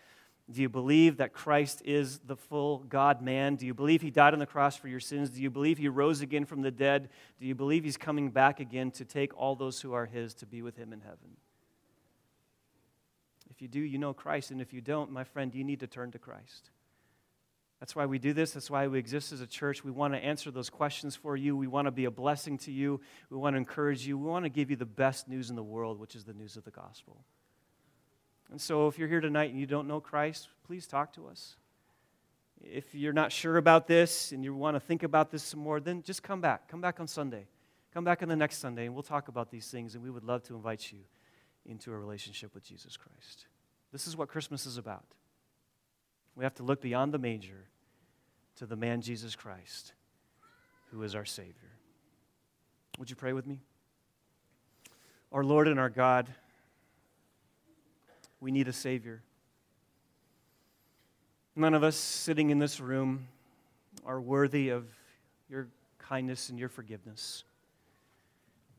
Do 0.50 0.60
you 0.60 0.68
believe 0.68 1.18
that 1.18 1.32
Christ 1.32 1.82
is 1.84 2.18
the 2.18 2.36
full 2.36 2.78
God 2.78 3.22
man? 3.22 3.54
Do 3.56 3.64
you 3.64 3.74
believe 3.74 4.02
he 4.02 4.10
died 4.10 4.32
on 4.32 4.38
the 4.38 4.46
cross 4.46 4.76
for 4.76 4.88
your 4.88 5.00
sins? 5.00 5.30
Do 5.30 5.40
you 5.40 5.50
believe 5.50 5.78
he 5.78 5.88
rose 5.88 6.20
again 6.20 6.44
from 6.44 6.62
the 6.62 6.70
dead? 6.70 7.08
Do 7.38 7.46
you 7.46 7.54
believe 7.54 7.84
he's 7.84 7.96
coming 7.96 8.30
back 8.30 8.60
again 8.60 8.90
to 8.92 9.04
take 9.04 9.36
all 9.36 9.54
those 9.54 9.80
who 9.80 9.92
are 9.92 10.06
his 10.06 10.34
to 10.34 10.46
be 10.46 10.60
with 10.60 10.76
him 10.76 10.92
in 10.92 11.00
heaven? 11.00 11.36
If 13.50 13.62
you 13.62 13.68
do, 13.68 13.80
you 13.80 13.98
know 13.98 14.12
Christ. 14.12 14.50
And 14.50 14.60
if 14.60 14.72
you 14.72 14.80
don't, 14.80 15.12
my 15.12 15.24
friend, 15.24 15.54
you 15.54 15.62
need 15.62 15.80
to 15.80 15.86
turn 15.86 16.10
to 16.10 16.18
Christ. 16.18 16.70
That's 17.80 17.96
why 17.96 18.06
we 18.06 18.18
do 18.18 18.32
this. 18.32 18.52
That's 18.52 18.70
why 18.70 18.86
we 18.88 18.98
exist 18.98 19.32
as 19.32 19.40
a 19.40 19.46
church. 19.46 19.84
We 19.84 19.90
want 19.90 20.14
to 20.14 20.18
answer 20.18 20.50
those 20.50 20.70
questions 20.70 21.16
for 21.16 21.36
you. 21.36 21.56
We 21.56 21.66
want 21.66 21.86
to 21.86 21.90
be 21.90 22.04
a 22.04 22.10
blessing 22.10 22.58
to 22.58 22.72
you. 22.72 23.00
We 23.30 23.36
want 23.36 23.54
to 23.54 23.58
encourage 23.58 24.06
you. 24.06 24.18
We 24.18 24.28
want 24.28 24.44
to 24.44 24.50
give 24.50 24.70
you 24.70 24.76
the 24.76 24.86
best 24.86 25.28
news 25.28 25.50
in 25.50 25.56
the 25.56 25.62
world, 25.62 25.98
which 25.98 26.14
is 26.14 26.24
the 26.24 26.32
news 26.32 26.56
of 26.56 26.64
the 26.64 26.70
gospel. 26.70 27.24
And 28.52 28.60
so, 28.60 28.86
if 28.86 28.98
you're 28.98 29.08
here 29.08 29.22
tonight 29.22 29.50
and 29.50 29.58
you 29.58 29.64
don't 29.64 29.88
know 29.88 29.98
Christ, 29.98 30.48
please 30.66 30.86
talk 30.86 31.14
to 31.14 31.26
us. 31.26 31.56
If 32.60 32.94
you're 32.94 33.14
not 33.14 33.32
sure 33.32 33.56
about 33.56 33.86
this 33.86 34.30
and 34.30 34.44
you 34.44 34.54
want 34.54 34.76
to 34.76 34.80
think 34.80 35.02
about 35.02 35.30
this 35.30 35.42
some 35.42 35.60
more, 35.60 35.80
then 35.80 36.02
just 36.02 36.22
come 36.22 36.42
back. 36.42 36.68
Come 36.68 36.82
back 36.82 37.00
on 37.00 37.06
Sunday. 37.06 37.46
Come 37.94 38.04
back 38.04 38.22
on 38.22 38.28
the 38.28 38.36
next 38.36 38.58
Sunday, 38.58 38.84
and 38.84 38.92
we'll 38.92 39.02
talk 39.02 39.28
about 39.28 39.50
these 39.50 39.68
things, 39.68 39.94
and 39.94 40.04
we 40.04 40.10
would 40.10 40.22
love 40.22 40.42
to 40.44 40.54
invite 40.54 40.92
you 40.92 40.98
into 41.64 41.92
a 41.92 41.96
relationship 41.96 42.52
with 42.52 42.62
Jesus 42.62 42.94
Christ. 42.94 43.46
This 43.90 44.06
is 44.06 44.18
what 44.18 44.28
Christmas 44.28 44.66
is 44.66 44.76
about. 44.76 45.06
We 46.36 46.44
have 46.44 46.54
to 46.56 46.62
look 46.62 46.82
beyond 46.82 47.14
the 47.14 47.18
manger 47.18 47.68
to 48.56 48.66
the 48.66 48.76
man 48.76 49.00
Jesus 49.00 49.34
Christ, 49.34 49.94
who 50.90 51.02
is 51.02 51.14
our 51.14 51.24
Savior. 51.24 51.72
Would 52.98 53.08
you 53.08 53.16
pray 53.16 53.32
with 53.32 53.46
me? 53.46 53.62
Our 55.32 55.42
Lord 55.42 55.68
and 55.68 55.80
our 55.80 55.88
God, 55.88 56.28
we 58.42 58.50
need 58.50 58.66
a 58.66 58.72
Savior. 58.72 59.22
None 61.54 61.74
of 61.74 61.84
us 61.84 61.94
sitting 61.94 62.50
in 62.50 62.58
this 62.58 62.80
room 62.80 63.28
are 64.04 64.20
worthy 64.20 64.70
of 64.70 64.84
your 65.48 65.68
kindness 65.98 66.48
and 66.48 66.58
your 66.58 66.68
forgiveness. 66.68 67.44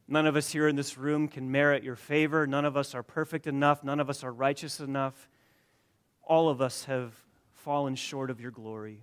None 0.06 0.28
of 0.28 0.36
us 0.36 0.52
here 0.52 0.68
in 0.68 0.76
this 0.76 0.98
room 0.98 1.30
can 1.30 1.50
merit 1.50 1.82
your 1.82 1.96
favor. 1.96 2.46
None 2.46 2.66
of 2.66 2.76
us 2.76 2.94
are 2.94 3.04
perfect 3.04 3.48
enough. 3.48 3.86
None 3.86 4.02
of 4.02 4.10
us 4.10 4.22
are 4.22 4.34
righteous 4.34 4.82
enough. 4.82 5.30
All 6.24 6.50
of 6.50 6.62
us 6.62 6.84
have 6.86 7.14
fallen 7.54 7.96
short 7.96 8.30
of 8.30 8.42
your 8.42 8.52
glory. 8.52 9.00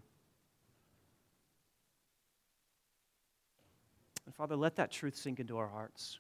And 4.26 4.34
Father, 4.34 4.56
let 4.56 4.76
that 4.76 4.90
truth 4.90 5.16
sink 5.16 5.40
into 5.40 5.56
our 5.56 5.68
hearts. 5.68 6.18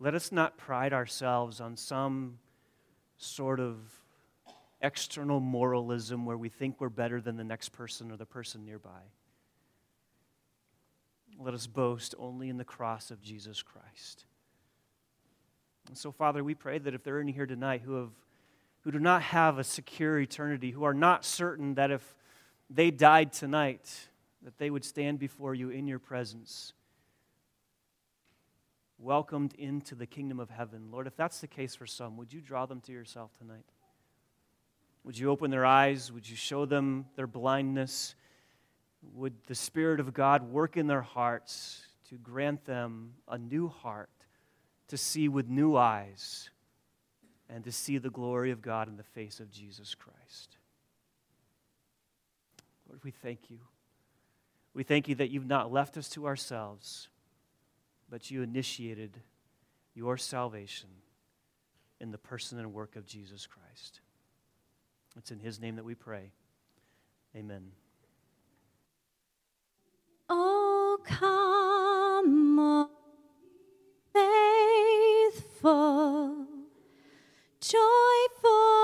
Let 0.00 0.14
us 0.14 0.32
not 0.32 0.56
pride 0.56 0.94
ourselves 0.94 1.60
on 1.60 1.76
some 1.76 2.38
sort 3.16 3.60
of 3.60 3.78
external 4.80 5.40
moralism 5.40 6.26
where 6.26 6.36
we 6.36 6.48
think 6.48 6.80
we're 6.80 6.88
better 6.88 7.20
than 7.20 7.36
the 7.36 7.44
next 7.44 7.70
person 7.70 8.10
or 8.10 8.16
the 8.16 8.26
person 8.26 8.64
nearby. 8.64 9.00
Let 11.38 11.54
us 11.54 11.66
boast 11.66 12.14
only 12.18 12.48
in 12.48 12.58
the 12.58 12.64
cross 12.64 13.10
of 13.10 13.22
Jesus 13.22 13.62
Christ. 13.62 14.24
And 15.88 15.98
so, 15.98 16.12
Father, 16.12 16.44
we 16.44 16.54
pray 16.54 16.78
that 16.78 16.94
if 16.94 17.02
there 17.02 17.16
are 17.16 17.20
any 17.20 17.32
here 17.32 17.46
tonight 17.46 17.82
who, 17.84 17.94
have, 17.94 18.10
who 18.82 18.92
do 18.92 18.98
not 18.98 19.22
have 19.22 19.58
a 19.58 19.64
secure 19.64 20.18
eternity, 20.18 20.70
who 20.70 20.84
are 20.84 20.94
not 20.94 21.24
certain 21.24 21.74
that 21.74 21.90
if 21.90 22.16
they 22.70 22.90
died 22.90 23.32
tonight, 23.32 24.08
that 24.42 24.58
they 24.58 24.70
would 24.70 24.84
stand 24.84 25.18
before 25.18 25.54
you 25.54 25.70
in 25.70 25.86
your 25.86 25.98
presence, 25.98 26.72
welcomed 29.04 29.54
into 29.58 29.94
the 29.94 30.06
kingdom 30.06 30.40
of 30.40 30.48
heaven. 30.48 30.88
Lord, 30.90 31.06
if 31.06 31.14
that's 31.14 31.40
the 31.40 31.46
case 31.46 31.74
for 31.74 31.86
some, 31.86 32.16
would 32.16 32.32
you 32.32 32.40
draw 32.40 32.64
them 32.64 32.80
to 32.82 32.92
yourself 32.92 33.30
tonight? 33.38 33.66
Would 35.04 35.18
you 35.18 35.30
open 35.30 35.50
their 35.50 35.66
eyes? 35.66 36.10
Would 36.10 36.28
you 36.28 36.36
show 36.36 36.64
them 36.64 37.04
their 37.14 37.26
blindness? 37.26 38.14
Would 39.12 39.34
the 39.46 39.54
Spirit 39.54 40.00
of 40.00 40.14
God 40.14 40.50
work 40.50 40.78
in 40.78 40.86
their 40.86 41.02
hearts 41.02 41.82
to 42.08 42.16
grant 42.16 42.64
them 42.64 43.12
a 43.28 43.36
new 43.36 43.68
heart, 43.68 44.08
to 44.88 44.96
see 44.96 45.28
with 45.28 45.48
new 45.48 45.76
eyes, 45.76 46.48
and 47.50 47.62
to 47.64 47.72
see 47.72 47.98
the 47.98 48.08
glory 48.08 48.50
of 48.50 48.62
God 48.62 48.88
in 48.88 48.96
the 48.96 49.02
face 49.02 49.38
of 49.40 49.50
Jesus 49.50 49.94
Christ? 49.94 50.56
Lord, 52.88 53.00
we 53.04 53.10
thank 53.10 53.50
you. 53.50 53.58
We 54.72 54.82
thank 54.82 55.08
you 55.08 55.14
that 55.16 55.30
you've 55.30 55.46
not 55.46 55.70
left 55.70 55.98
us 55.98 56.08
to 56.10 56.26
ourselves, 56.26 57.08
but 58.14 58.30
you 58.30 58.42
initiated 58.42 59.18
your 59.92 60.16
salvation 60.16 60.88
in 62.00 62.12
the 62.12 62.16
person 62.16 62.60
and 62.60 62.72
work 62.72 62.94
of 62.94 63.04
Jesus 63.04 63.44
Christ. 63.44 64.02
It's 65.16 65.32
in 65.32 65.40
his 65.40 65.58
name 65.58 65.74
that 65.74 65.84
we 65.84 65.96
pray. 65.96 66.30
Amen. 67.34 67.72
Oh, 70.30 71.00
come, 71.02 72.56
all 72.60 72.88
faithful, 75.32 76.46
joyful 77.60 78.83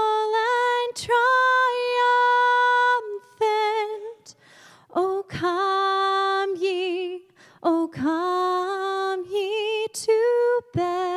to 10.73 11.10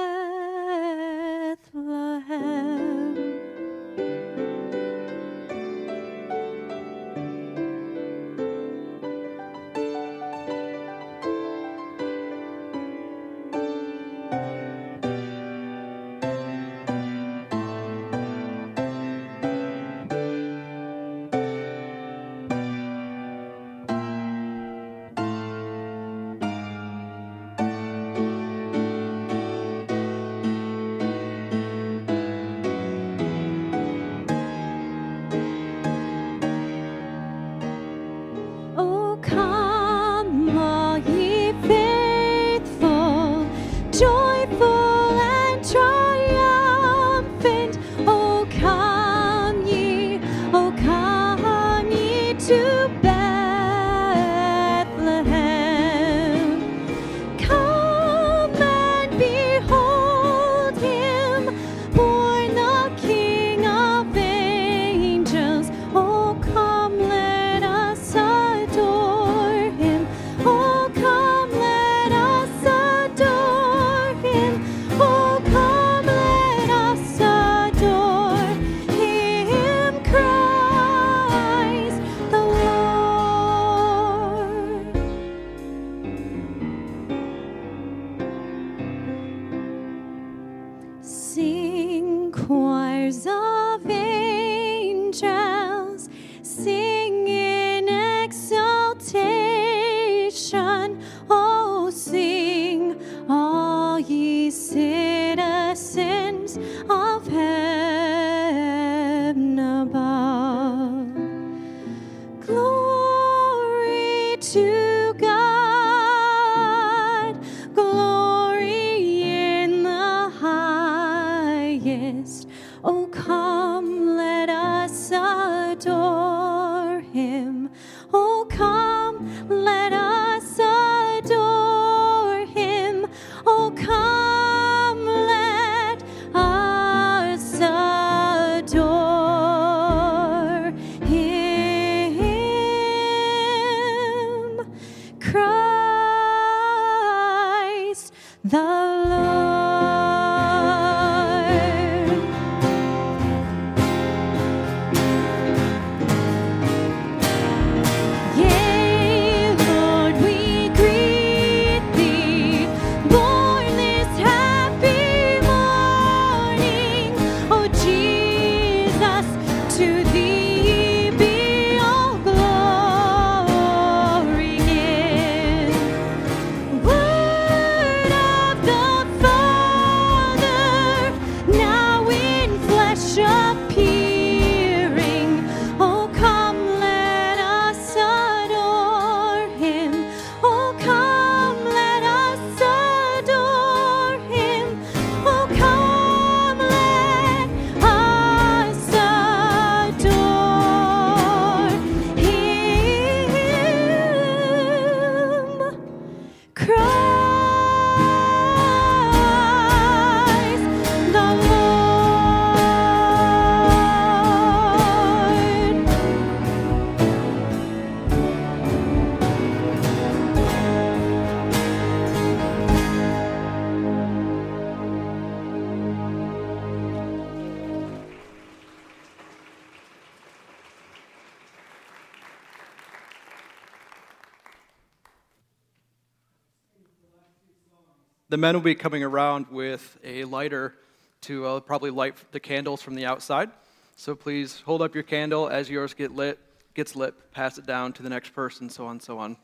The 238.34 238.38
men 238.38 238.56
will 238.56 238.64
be 238.64 238.74
coming 238.74 239.04
around 239.04 239.46
with 239.52 239.96
a 240.04 240.24
lighter 240.24 240.74
to 241.22 241.46
uh, 241.46 241.60
probably 241.60 241.92
light 241.92 242.16
the 242.32 242.40
candles 242.40 242.82
from 242.82 242.96
the 242.96 243.06
outside. 243.06 243.52
So 243.96 244.16
please 244.16 244.64
hold 244.66 244.82
up 244.82 244.96
your 244.96 245.04
candle 245.04 245.48
as 245.48 245.70
yours 245.70 245.94
get 245.94 246.16
lit, 246.16 246.40
gets 246.74 246.96
lit, 246.96 247.14
pass 247.32 247.60
it 247.60 247.68
down 247.68 247.94
to 247.94 248.02
the 248.02 248.10
next 248.10 248.34
person, 248.34 248.72
so 248.72 248.88
on, 248.88 249.00
so 249.00 249.20
on. 249.20 249.38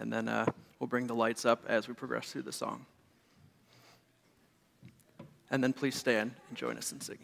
And 0.00 0.12
then 0.12 0.26
uh, 0.26 0.46
we'll 0.80 0.88
bring 0.88 1.06
the 1.06 1.14
lights 1.14 1.44
up 1.44 1.62
as 1.68 1.86
we 1.86 1.94
progress 1.94 2.32
through 2.32 2.42
the 2.42 2.52
song. 2.52 2.84
And 5.52 5.62
then 5.62 5.72
please 5.72 5.94
stand 5.94 6.32
and 6.48 6.58
join 6.58 6.76
us 6.76 6.90
in 6.90 7.00
singing. 7.00 7.22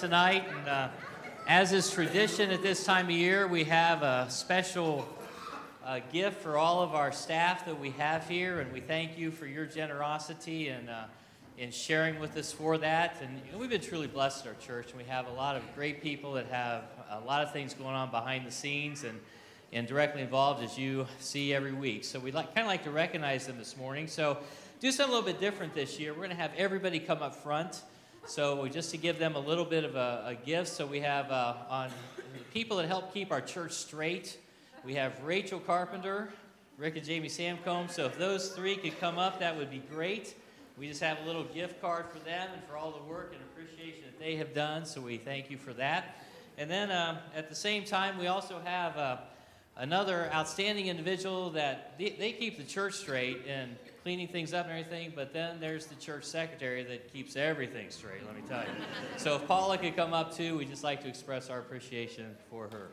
Tonight, 0.00 0.46
and 0.48 0.68
uh, 0.68 0.88
as 1.48 1.72
is 1.72 1.90
tradition 1.90 2.50
at 2.50 2.62
this 2.62 2.84
time 2.84 3.06
of 3.06 3.12
year, 3.12 3.46
we 3.46 3.64
have 3.64 4.02
a 4.02 4.26
special 4.28 5.08
uh, 5.84 6.00
gift 6.12 6.42
for 6.42 6.58
all 6.58 6.82
of 6.82 6.94
our 6.94 7.10
staff 7.12 7.64
that 7.64 7.80
we 7.80 7.90
have 7.92 8.28
here, 8.28 8.60
and 8.60 8.70
we 8.72 8.80
thank 8.80 9.16
you 9.16 9.30
for 9.30 9.46
your 9.46 9.64
generosity 9.64 10.68
and 10.68 10.90
uh, 10.90 11.04
in 11.56 11.70
sharing 11.70 12.18
with 12.18 12.36
us 12.36 12.52
for 12.52 12.76
that. 12.76 13.22
And 13.22 13.40
we've 13.58 13.70
been 13.70 13.80
truly 13.80 14.06
blessed 14.06 14.44
at 14.44 14.52
our 14.52 14.60
church, 14.60 14.90
and 14.90 14.98
we 15.00 15.04
have 15.04 15.28
a 15.28 15.32
lot 15.32 15.56
of 15.56 15.62
great 15.74 16.02
people 16.02 16.34
that 16.34 16.46
have 16.48 16.82
a 17.10 17.20
lot 17.20 17.42
of 17.42 17.52
things 17.52 17.72
going 17.72 17.94
on 17.94 18.10
behind 18.10 18.46
the 18.46 18.52
scenes 18.52 19.02
and 19.04 19.18
and 19.72 19.86
directly 19.86 20.22
involved 20.22 20.62
as 20.62 20.78
you 20.78 21.06
see 21.18 21.52
every 21.52 21.72
week. 21.72 22.04
So 22.04 22.20
we'd 22.20 22.34
like, 22.34 22.54
kind 22.54 22.66
of 22.66 22.68
like 22.68 22.84
to 22.84 22.90
recognize 22.90 23.46
them 23.46 23.58
this 23.58 23.76
morning. 23.76 24.06
So 24.06 24.38
do 24.80 24.92
something 24.92 25.12
a 25.12 25.16
little 25.16 25.32
bit 25.32 25.40
different 25.40 25.74
this 25.74 25.98
year. 25.98 26.12
We're 26.12 26.18
going 26.18 26.30
to 26.30 26.36
have 26.36 26.52
everybody 26.56 27.00
come 27.00 27.20
up 27.20 27.34
front. 27.34 27.82
So 28.26 28.66
just 28.66 28.90
to 28.90 28.96
give 28.96 29.20
them 29.20 29.36
a 29.36 29.38
little 29.38 29.64
bit 29.64 29.84
of 29.84 29.94
a, 29.94 30.24
a 30.26 30.34
gift. 30.34 30.68
So 30.68 30.84
we 30.84 30.98
have 31.00 31.30
uh, 31.30 31.54
on 31.70 31.90
people 32.52 32.76
that 32.78 32.88
help 32.88 33.14
keep 33.14 33.30
our 33.30 33.40
church 33.40 33.70
straight. 33.72 34.38
We 34.84 34.94
have 34.94 35.22
Rachel 35.22 35.60
Carpenter, 35.60 36.30
Rick 36.76 36.96
and 36.96 37.06
Jamie 37.06 37.28
Samcombe. 37.28 37.88
So 37.88 38.06
if 38.06 38.18
those 38.18 38.48
three 38.48 38.76
could 38.76 38.98
come 38.98 39.16
up, 39.16 39.38
that 39.38 39.56
would 39.56 39.70
be 39.70 39.78
great. 39.78 40.34
We 40.76 40.88
just 40.88 41.00
have 41.02 41.18
a 41.22 41.24
little 41.24 41.44
gift 41.44 41.80
card 41.80 42.06
for 42.10 42.18
them 42.18 42.48
and 42.52 42.62
for 42.64 42.76
all 42.76 42.90
the 42.90 43.02
work 43.08 43.32
and 43.32 43.40
appreciation 43.42 44.02
that 44.04 44.18
they 44.18 44.34
have 44.36 44.52
done. 44.52 44.84
So 44.86 45.00
we 45.00 45.18
thank 45.18 45.48
you 45.48 45.56
for 45.56 45.72
that. 45.74 46.16
And 46.58 46.68
then 46.68 46.90
um, 46.90 47.18
at 47.34 47.48
the 47.48 47.54
same 47.54 47.84
time, 47.84 48.18
we 48.18 48.26
also 48.26 48.60
have 48.64 48.96
uh, 48.96 49.16
another 49.76 50.28
outstanding 50.34 50.88
individual 50.88 51.50
that 51.50 51.94
they, 51.96 52.10
they 52.10 52.32
keep 52.32 52.58
the 52.58 52.64
church 52.64 52.94
straight 52.94 53.42
and 53.46 53.76
cleaning 54.06 54.28
things 54.28 54.54
up 54.54 54.68
and 54.68 54.78
everything, 54.78 55.12
but 55.16 55.32
then 55.32 55.58
there's 55.58 55.86
the 55.86 55.94
church 55.96 56.22
secretary 56.22 56.84
that 56.84 57.12
keeps 57.12 57.34
everything 57.34 57.90
straight, 57.90 58.24
let 58.24 58.36
me 58.36 58.42
tell 58.48 58.62
you. 58.62 58.68
so 59.16 59.34
if 59.34 59.44
Paula 59.48 59.76
could 59.76 59.96
come 59.96 60.14
up 60.14 60.32
too, 60.32 60.58
we'd 60.58 60.70
just 60.70 60.84
like 60.84 61.02
to 61.02 61.08
express 61.08 61.50
our 61.50 61.58
appreciation 61.58 62.36
for 62.48 62.68
her. 62.68 62.90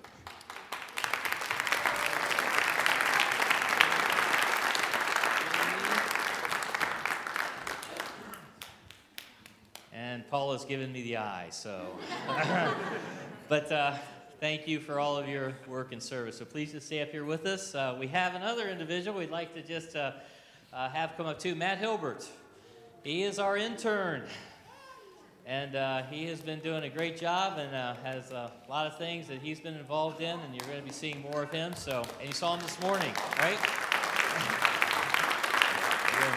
And 9.93 10.27
Paula's 10.31 10.65
given 10.65 10.91
me 10.91 11.03
the 11.03 11.17
eye, 11.17 11.49
so. 11.51 11.95
but 13.49 13.71
uh, 13.71 13.97
thank 14.39 14.67
you 14.67 14.79
for 14.79 14.99
all 14.99 15.15
of 15.15 15.29
your 15.29 15.53
work 15.67 15.91
and 15.93 16.01
service. 16.01 16.39
So 16.39 16.45
please 16.45 16.71
just 16.71 16.87
stay 16.87 17.03
up 17.03 17.11
here 17.11 17.23
with 17.23 17.45
us. 17.45 17.75
Uh, 17.75 17.95
we 17.99 18.07
have 18.07 18.33
another 18.33 18.67
individual 18.67 19.19
we'd 19.19 19.29
like 19.29 19.53
to 19.53 19.61
just 19.61 19.95
uh, 19.95 20.13
uh, 20.73 20.89
have 20.89 21.13
come 21.15 21.25
up 21.25 21.39
too, 21.39 21.55
Matt 21.55 21.77
Hilbert. 21.77 22.27
He 23.03 23.23
is 23.23 23.39
our 23.39 23.57
intern. 23.57 24.23
And 25.45 25.75
uh, 25.75 26.03
he 26.03 26.25
has 26.27 26.39
been 26.39 26.59
doing 26.59 26.83
a 26.83 26.89
great 26.89 27.19
job 27.19 27.57
and 27.57 27.75
uh, 27.75 27.95
has 28.03 28.31
a 28.31 28.49
lot 28.69 28.87
of 28.87 28.97
things 28.97 29.27
that 29.27 29.39
he's 29.39 29.59
been 29.59 29.75
involved 29.75 30.21
in, 30.21 30.39
and 30.39 30.55
you're 30.55 30.65
going 30.67 30.79
to 30.79 30.85
be 30.85 30.93
seeing 30.93 31.21
more 31.21 31.43
of 31.43 31.51
him. 31.51 31.73
So, 31.75 32.01
and 32.19 32.29
you 32.29 32.33
saw 32.33 32.55
him 32.55 32.61
this 32.61 32.79
morning, 32.79 33.11
right? 33.39 33.59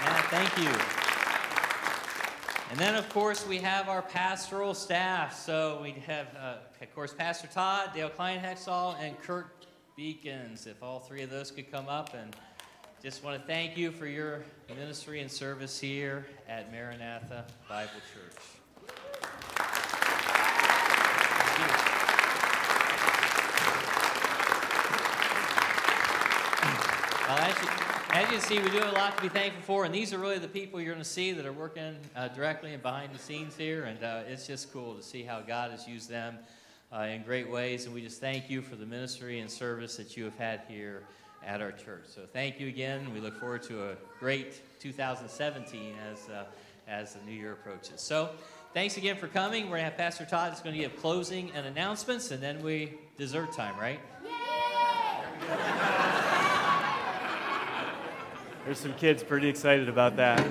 Matt, 0.04 0.26
thank 0.30 0.58
you. 0.58 0.72
And 2.70 2.78
then, 2.80 2.96
of 2.96 3.08
course, 3.10 3.46
we 3.46 3.58
have 3.58 3.88
our 3.88 4.02
pastoral 4.02 4.74
staff. 4.74 5.38
So 5.38 5.78
we 5.80 5.92
have, 6.06 6.26
uh, 6.36 6.56
of 6.82 6.94
course, 6.94 7.14
Pastor 7.14 7.46
Todd, 7.46 7.90
Dale 7.94 8.10
Kleinhexall, 8.10 8.96
and 9.00 9.16
Kurt 9.20 9.66
Beacons. 9.96 10.66
If 10.66 10.82
all 10.82 10.98
three 10.98 11.22
of 11.22 11.30
those 11.30 11.52
could 11.52 11.70
come 11.70 11.88
up, 11.88 12.14
and 12.14 12.34
just 13.02 13.22
want 13.22 13.40
to 13.40 13.46
thank 13.46 13.76
you 13.76 13.90
for 13.90 14.06
your 14.06 14.42
ministry 14.68 15.20
and 15.20 15.30
service 15.30 15.78
here 15.78 16.26
at 16.48 16.72
Maranatha 16.72 17.44
Bible 17.68 17.90
Church. 18.12 18.42
Well, 27.28 27.38
as 27.38 27.62
you, 27.62 27.68
as 28.12 28.30
you 28.30 28.40
see, 28.40 28.60
we 28.60 28.70
do 28.70 28.78
have 28.78 28.92
a 28.92 28.96
lot 28.96 29.16
to 29.16 29.22
be 29.22 29.28
thankful 29.28 29.62
for, 29.62 29.84
and 29.84 29.94
these 29.94 30.12
are 30.14 30.18
really 30.18 30.38
the 30.38 30.48
people 30.48 30.80
you're 30.80 30.94
going 30.94 31.02
to 31.02 31.08
see 31.08 31.32
that 31.32 31.44
are 31.44 31.52
working 31.52 31.96
uh, 32.14 32.28
directly 32.28 32.72
and 32.72 32.82
behind 32.82 33.12
the 33.12 33.18
scenes 33.18 33.56
here, 33.56 33.84
and 33.84 34.02
uh, 34.02 34.22
it's 34.26 34.46
just 34.46 34.72
cool 34.72 34.94
to 34.94 35.02
see 35.02 35.22
how 35.22 35.40
God 35.40 35.70
has 35.70 35.86
used 35.86 36.08
them 36.08 36.38
uh, 36.92 37.00
in 37.00 37.22
great 37.22 37.50
ways, 37.50 37.84
and 37.84 37.94
we 37.94 38.00
just 38.00 38.20
thank 38.20 38.48
you 38.48 38.62
for 38.62 38.76
the 38.76 38.86
ministry 38.86 39.40
and 39.40 39.50
service 39.50 39.96
that 39.96 40.16
you 40.16 40.24
have 40.24 40.36
had 40.36 40.62
here 40.68 41.02
at 41.46 41.62
our 41.62 41.70
church. 41.70 42.04
So 42.12 42.22
thank 42.32 42.58
you 42.58 42.66
again. 42.66 43.14
We 43.14 43.20
look 43.20 43.38
forward 43.38 43.62
to 43.64 43.90
a 43.90 43.94
great 44.18 44.60
2017 44.80 45.94
as, 46.10 46.28
uh, 46.28 46.44
as 46.88 47.14
the 47.14 47.24
new 47.24 47.36
year 47.36 47.52
approaches. 47.52 48.00
So 48.00 48.30
thanks 48.74 48.96
again 48.96 49.16
for 49.16 49.28
coming. 49.28 49.64
We're 49.64 49.78
going 49.78 49.84
to 49.84 49.84
have 49.84 49.96
Pastor 49.96 50.26
Todd 50.26 50.52
is 50.52 50.60
going 50.60 50.74
to 50.74 50.80
give 50.82 50.96
closing 50.96 51.52
and 51.52 51.64
announcements, 51.66 52.32
and 52.32 52.42
then 52.42 52.62
we 52.62 52.94
dessert 53.16 53.52
time, 53.52 53.78
right? 53.78 54.00
There's 58.64 58.80
some 58.80 58.94
kids 58.94 59.22
pretty 59.22 59.48
excited 59.48 59.88
about 59.88 60.16
that. 60.16 60.44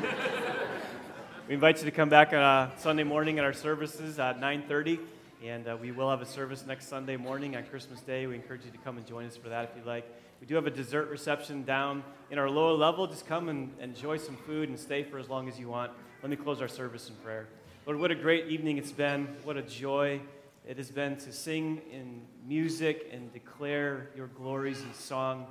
we 1.50 1.54
invite 1.54 1.80
you 1.80 1.86
to 1.86 1.92
come 1.92 2.08
back 2.08 2.32
on 2.32 2.40
a 2.40 2.72
Sunday 2.78 3.04
morning 3.04 3.38
at 3.38 3.44
our 3.44 3.52
services 3.52 4.18
at 4.18 4.40
9:30. 4.40 5.00
And 5.44 5.68
uh, 5.68 5.78
we 5.80 5.92
will 5.92 6.10
have 6.10 6.22
a 6.22 6.26
service 6.26 6.66
next 6.66 6.88
Sunday 6.88 7.18
morning 7.18 7.58
on 7.58 7.66
Christmas 7.66 8.00
Day. 8.00 8.26
We 8.26 8.36
encourage 8.36 8.64
you 8.64 8.72
to 8.72 8.78
come 8.78 8.98
and 8.98 9.06
join 9.06 9.26
us 9.26 9.36
for 9.36 9.50
that 9.50 9.66
if 9.66 9.72
you'd 9.76 9.86
like. 9.86 10.06
We 10.40 10.48
do 10.48 10.56
have 10.56 10.68
a 10.68 10.72
dessert 10.72 11.10
reception 11.10 11.64
down 11.64 12.04
in 12.30 12.38
our 12.38 12.50
lower 12.50 12.74
level. 12.74 13.08
Just 13.08 13.28
come 13.28 13.50
and 13.50 13.72
enjoy 13.80 14.18
some 14.18 14.36
food 14.36 14.70
and 14.70 14.80
stay 14.80 15.04
for 15.04 15.18
as 15.18 15.30
long 15.30 15.48
as 15.48 15.60
you 15.60 15.70
want. 15.70 15.92
Let 16.22 16.30
me 16.30 16.36
close 16.36 16.62
our 16.62 16.68
service 16.68 17.10
in 17.10 17.16
prayer. 17.16 17.48
Lord, 17.86 18.00
what 18.00 18.12
a 18.12 18.16
great 18.16 18.48
evening 18.48 18.78
it's 18.78 18.92
been. 18.92 19.28
What 19.44 19.58
a 19.58 19.62
joy 19.62 20.20
it 20.68 20.78
has 20.78 20.90
been 20.90 21.18
to 21.18 21.32
sing 21.32 21.82
in 21.92 22.22
music 22.48 23.10
and 23.12 23.32
declare 23.32 24.10
your 24.16 24.28
glories 24.28 24.82
in 24.82 24.94
song. 24.94 25.46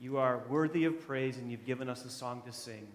You 0.00 0.18
are 0.18 0.42
worthy 0.48 0.84
of 0.84 1.06
praise, 1.06 1.38
and 1.38 1.50
you've 1.50 1.64
given 1.64 1.88
us 1.88 2.04
a 2.04 2.10
song 2.10 2.42
to 2.44 2.52
sing, 2.52 2.86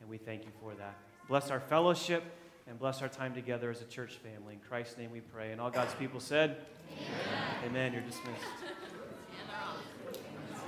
and 0.00 0.08
we 0.08 0.18
thank 0.18 0.44
you 0.44 0.50
for 0.60 0.74
that. 0.74 0.96
Bless 1.26 1.50
our 1.50 1.60
fellowship 1.60 2.22
and 2.66 2.78
bless 2.78 3.02
our 3.02 3.08
time 3.08 3.34
together 3.34 3.70
as 3.70 3.80
a 3.80 3.86
church 3.86 4.16
family. 4.16 4.54
In 4.54 4.60
Christ's 4.60 4.98
name 4.98 5.10
we 5.10 5.20
pray. 5.20 5.52
And 5.52 5.60
all 5.60 5.70
God's 5.70 5.94
people 5.94 6.20
said, 6.20 6.58
Amen. 6.92 7.64
Amen. 7.66 7.92
You're 7.92 8.02
dismissed. 8.02 8.93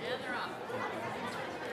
And 0.09 0.23
they're 0.23 0.35
off. 0.35 1.06